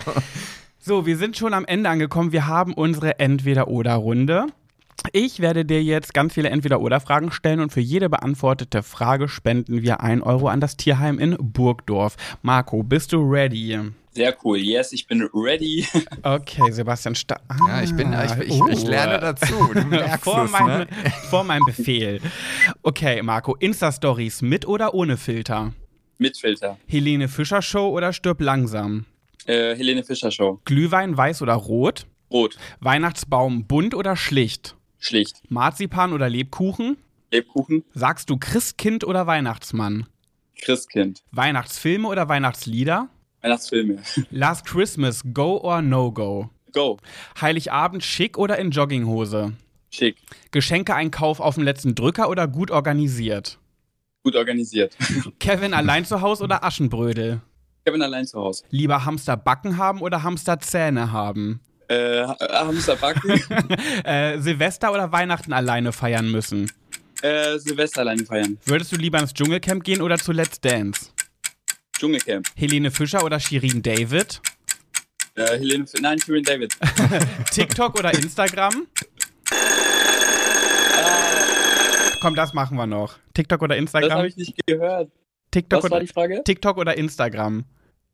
So, 0.87 1.05
wir 1.05 1.17
sind 1.17 1.35
schon 1.35 1.53
am 1.53 1.65
Ende 1.65 1.89
angekommen. 1.89 2.31
Wir 2.31 2.47
haben 2.47 2.73
unsere 2.73 3.19
Entweder-Oder-Runde. 3.19 4.45
Ich 5.11 5.41
werde 5.41 5.65
dir 5.65 5.83
jetzt 5.83 6.13
ganz 6.13 6.33
viele 6.33 6.49
Entweder-Oder-Fragen 6.49 7.29
stellen 7.31 7.59
und 7.59 7.73
für 7.73 7.81
jede 7.81 8.09
beantwortete 8.09 8.83
Frage 8.83 9.27
spenden 9.27 9.81
wir 9.81 9.99
1 9.99 10.23
Euro 10.23 10.47
an 10.47 10.61
das 10.61 10.77
Tierheim 10.77 11.19
in 11.19 11.35
Burgdorf. 11.41 12.15
Marco, 12.41 12.83
bist 12.83 13.11
du 13.11 13.17
ready? 13.29 13.77
Sehr 14.11 14.33
cool. 14.45 14.59
Yes, 14.59 14.93
ich 14.93 15.07
bin 15.07 15.27
ready. 15.33 15.85
Okay, 16.23 16.71
Sebastian 16.71 17.15
Sta 17.15 17.37
ah, 17.49 17.57
Ja, 17.67 17.83
ich 17.83 17.93
bin, 17.93 18.13
ich, 18.13 18.47
ich, 18.47 18.61
ich 18.69 18.83
lerne 18.87 19.19
dazu. 19.19 19.55
vor, 20.21 20.45
es, 20.45 20.51
mein, 20.51 20.65
ne? 20.67 20.87
vor 21.29 21.43
meinem 21.43 21.65
Befehl. 21.65 22.21
Okay, 22.83 23.21
Marco, 23.23 23.55
Insta-Stories 23.55 24.41
mit 24.41 24.65
oder 24.65 24.93
ohne 24.93 25.17
Filter? 25.17 25.73
Mit 26.17 26.37
Filter. 26.37 26.77
Helene 26.87 27.27
Fischer 27.27 27.61
Show 27.61 27.89
oder 27.89 28.13
stirb 28.13 28.39
langsam? 28.39 29.05
Äh, 29.47 29.75
Helene 29.75 30.03
Fischer 30.03 30.29
Show. 30.29 30.59
Glühwein 30.65 31.15
weiß 31.15 31.41
oder 31.41 31.53
rot? 31.53 32.05
Rot. 32.29 32.57
Weihnachtsbaum 32.81 33.65
bunt 33.65 33.95
oder 33.95 34.17
schlicht? 34.17 34.75
Schlicht. 34.99 35.41
Marzipan 35.49 36.11
oder 36.11 36.29
Lebkuchen? 36.29 36.97
Lebkuchen. 37.31 37.85
Sagst 37.93 38.29
du 38.29 38.37
Christkind 38.37 39.05
oder 39.05 39.25
Weihnachtsmann? 39.25 40.05
Christkind. 40.61 41.23
Weihnachtsfilme 41.31 42.09
oder 42.09 42.27
Weihnachtslieder? 42.27 43.07
Weihnachtsfilme. 43.41 44.01
Last 44.31 44.65
Christmas, 44.65 45.23
go 45.33 45.57
or 45.57 45.81
no 45.81 46.11
go? 46.11 46.49
Go. 46.73 46.97
Heiligabend 47.39 48.03
schick 48.03 48.37
oder 48.37 48.57
in 48.57 48.71
Jogginghose? 48.71 49.53
Schick. 49.89 50.17
Geschenkeeinkauf 50.51 51.39
auf 51.39 51.55
dem 51.55 51.63
letzten 51.63 51.95
Drücker 51.95 52.29
oder 52.29 52.49
gut 52.49 52.69
organisiert? 52.69 53.59
Gut 54.23 54.35
organisiert. 54.35 54.97
Kevin 55.39 55.73
allein 55.73 56.03
zu 56.03 56.21
Hause 56.21 56.43
oder 56.43 56.65
Aschenbrödel? 56.65 57.41
Kevin 57.87 58.01
allein 58.01 58.25
zu 58.27 58.37
Hause. 58.37 58.65
Lieber 58.69 59.05
Hamster 59.05 59.37
Backen 59.37 59.77
haben 59.77 60.01
oder 60.01 60.21
Hamster 60.21 60.59
Zähne 60.59 61.13
haben? 61.13 61.61
Äh, 61.87 62.23
Hamster 62.27 62.97
backen. 62.97 63.31
äh, 64.03 64.37
Silvester 64.39 64.91
oder 64.91 65.13
Weihnachten 65.13 65.53
alleine 65.53 65.93
feiern 65.93 66.29
müssen? 66.29 66.69
Äh, 67.21 67.57
Silvester 67.59 68.01
alleine 68.01 68.25
feiern. 68.25 68.57
Würdest 68.65 68.91
du 68.91 68.97
lieber 68.97 69.19
ins 69.19 69.33
Dschungelcamp 69.33 69.85
gehen 69.85 70.01
oder 70.01 70.17
zu 70.17 70.33
Let's 70.33 70.59
Dance? 70.59 71.11
Dschungelcamp. 71.97 72.47
Helene 72.57 72.91
Fischer 72.91 73.23
oder 73.23 73.39
Shirin 73.39 73.81
David? 73.81 74.41
Äh, 75.35 75.57
Helene, 75.57 75.85
nein, 76.01 76.19
Shirin 76.19 76.43
David. 76.43 76.75
TikTok 77.51 77.97
oder 77.97 78.13
Instagram? 78.13 78.85
Komm, 82.19 82.35
das 82.35 82.53
machen 82.53 82.75
wir 82.75 82.85
noch. 82.85 83.15
TikTok 83.33 83.61
oder 83.61 83.75
Das 83.75 83.81
Instagram? 83.81 84.11
habe 84.11 84.27
ich 84.27 84.35
nicht 84.35 84.53
gehört. 84.67 85.09
TikTok 85.51 85.83
Was 85.83 85.89
war 85.89 85.97
oder, 85.97 86.05
die 86.05 86.11
Frage? 86.11 86.43
TikTok 86.43 86.77
oder 86.77 86.97
Instagram? 86.97 87.63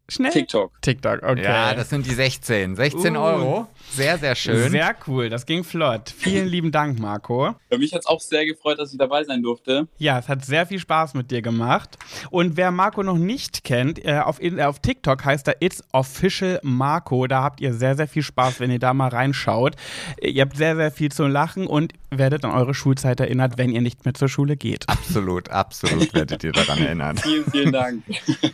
Schnell. 0.10 0.31
TikTok. 0.31 0.81
TikTok, 0.81 1.24
okay. 1.24 1.43
Ja, 1.43 1.74
das 1.74 1.89
sind 1.89 2.05
die 2.05 2.13
16. 2.13 2.75
16 2.75 3.15
Uh. 3.15 3.19
Euro. 3.19 3.67
Sehr, 3.95 4.17
sehr 4.17 4.35
schön. 4.35 4.71
Sehr 4.71 4.95
cool, 5.07 5.29
das 5.29 5.45
ging 5.45 5.63
flott. 5.63 6.09
Vielen 6.15 6.47
lieben 6.47 6.71
Dank, 6.71 7.00
Marco. 7.00 7.55
Für 7.69 7.77
mich 7.77 7.93
hat 7.93 8.01
es 8.01 8.05
auch 8.07 8.19
sehr 8.19 8.45
gefreut, 8.45 8.79
dass 8.79 8.91
ich 8.91 8.97
dabei 8.97 9.23
sein 9.23 9.43
durfte. 9.43 9.88
Ja, 10.00 10.17
es 10.17 10.27
hat 10.27 10.43
sehr 10.43 10.65
viel 10.65 10.79
Spaß 10.79 11.13
mit 11.13 11.29
dir 11.29 11.41
gemacht. 11.41 11.97
Und 12.31 12.57
wer 12.57 12.71
Marco 12.71 13.03
noch 13.03 13.17
nicht 13.17 13.63
kennt, 13.63 14.03
äh, 14.03 14.19
auf, 14.19 14.41
in, 14.41 14.59
auf 14.59 14.79
TikTok 14.79 15.23
heißt 15.23 15.47
er 15.47 15.57
It's 15.62 15.83
Official 15.91 16.59
Marco. 16.63 17.27
Da 17.27 17.43
habt 17.43 17.62
ihr 17.62 17.73
sehr, 17.73 17.95
sehr 17.95 18.07
viel 18.07 18.23
Spaß, 18.23 18.59
wenn 18.59 18.71
ihr 18.71 18.79
da 18.79 18.93
mal 18.93 19.09
reinschaut. 19.09 19.75
Äh, 20.21 20.29
Ihr 20.29 20.41
habt 20.41 20.57
sehr, 20.57 20.75
sehr 20.75 20.91
viel 20.91 21.12
zu 21.12 21.27
lachen 21.27 21.67
und 21.67 21.93
werdet 22.09 22.43
an 22.45 22.51
eure 22.51 22.73
Schulzeit 22.73 23.19
erinnert, 23.19 23.57
wenn 23.57 23.69
ihr 23.71 23.81
nicht 23.81 24.05
mehr 24.05 24.13
zur 24.15 24.27
Schule 24.27 24.57
geht. 24.57 24.89
absolut, 24.89 25.50
absolut 25.50 26.13
werdet 26.13 26.43
ihr 26.43 26.51
daran 26.51 26.79
erinnern. 26.79 27.17
Vielen, 27.17 27.45
vielen 27.51 27.71
Dank. 27.71 28.03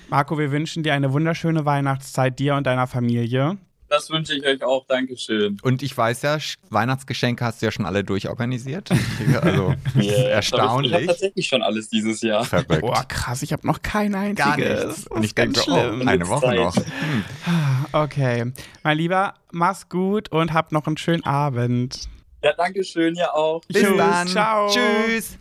Marco, 0.09 0.37
wir 0.37 0.51
wünschen 0.51 0.83
dir 0.83 0.93
eine 0.93 1.13
wunderschöne 1.13 1.65
Weihnachtszeit, 1.65 2.37
dir 2.39 2.55
und 2.55 2.67
deiner 2.67 2.87
Familie. 2.87 3.57
Das 3.89 4.09
wünsche 4.09 4.35
ich 4.35 4.45
euch 4.45 4.63
auch. 4.63 4.85
Dankeschön. 4.87 5.57
Und 5.63 5.81
ich 5.83 5.97
weiß 5.97 6.21
ja, 6.21 6.35
Sch- 6.35 6.55
Weihnachtsgeschenke 6.69 7.43
hast 7.43 7.61
du 7.61 7.65
ja 7.65 7.71
schon 7.71 7.85
alle 7.85 8.03
durchorganisiert. 8.03 8.89
Also, 9.41 9.73
das 9.83 9.95
ist 9.95 10.01
Ich 10.03 10.11
habe 10.19 10.29
erstaunlich. 10.29 11.05
tatsächlich 11.07 11.47
schon 11.47 11.61
alles 11.63 11.89
dieses 11.89 12.21
Jahr. 12.21 12.43
Verrückt. 12.45 12.81
Boah, 12.81 13.03
krass, 13.07 13.41
ich 13.41 13.51
habe 13.53 13.65
noch 13.65 13.81
kein 13.81 14.13
einziges. 14.15 14.45
Gar 14.45 14.57
nichts. 14.57 14.81
Das 14.83 15.07
Und 15.07 15.23
ich 15.23 15.29
ist 15.31 15.35
ganz 15.35 15.53
denke, 15.65 15.71
oh, 15.71 15.89
schlimm. 15.93 16.07
eine 16.07 16.27
Woche 16.27 16.45
Zeit. 16.45 16.57
noch. 16.57 16.75
Hm. 16.75 17.23
Okay, 17.91 18.51
mein 18.83 18.97
Lieber, 18.97 19.33
mach's 19.51 19.89
gut 19.89 20.29
und 20.31 20.53
hab 20.53 20.71
noch 20.71 20.85
einen 20.87 20.97
schönen 20.97 21.23
Abend. 21.25 22.07
Ja, 22.43 22.53
danke 22.53 22.83
schön, 22.83 23.15
ja 23.15 23.33
auch. 23.33 23.61
Bis 23.67 23.81
Tschüss, 23.83 23.97
dann. 23.97 24.27
ciao. 24.27 24.69
Tschüss. 24.69 25.37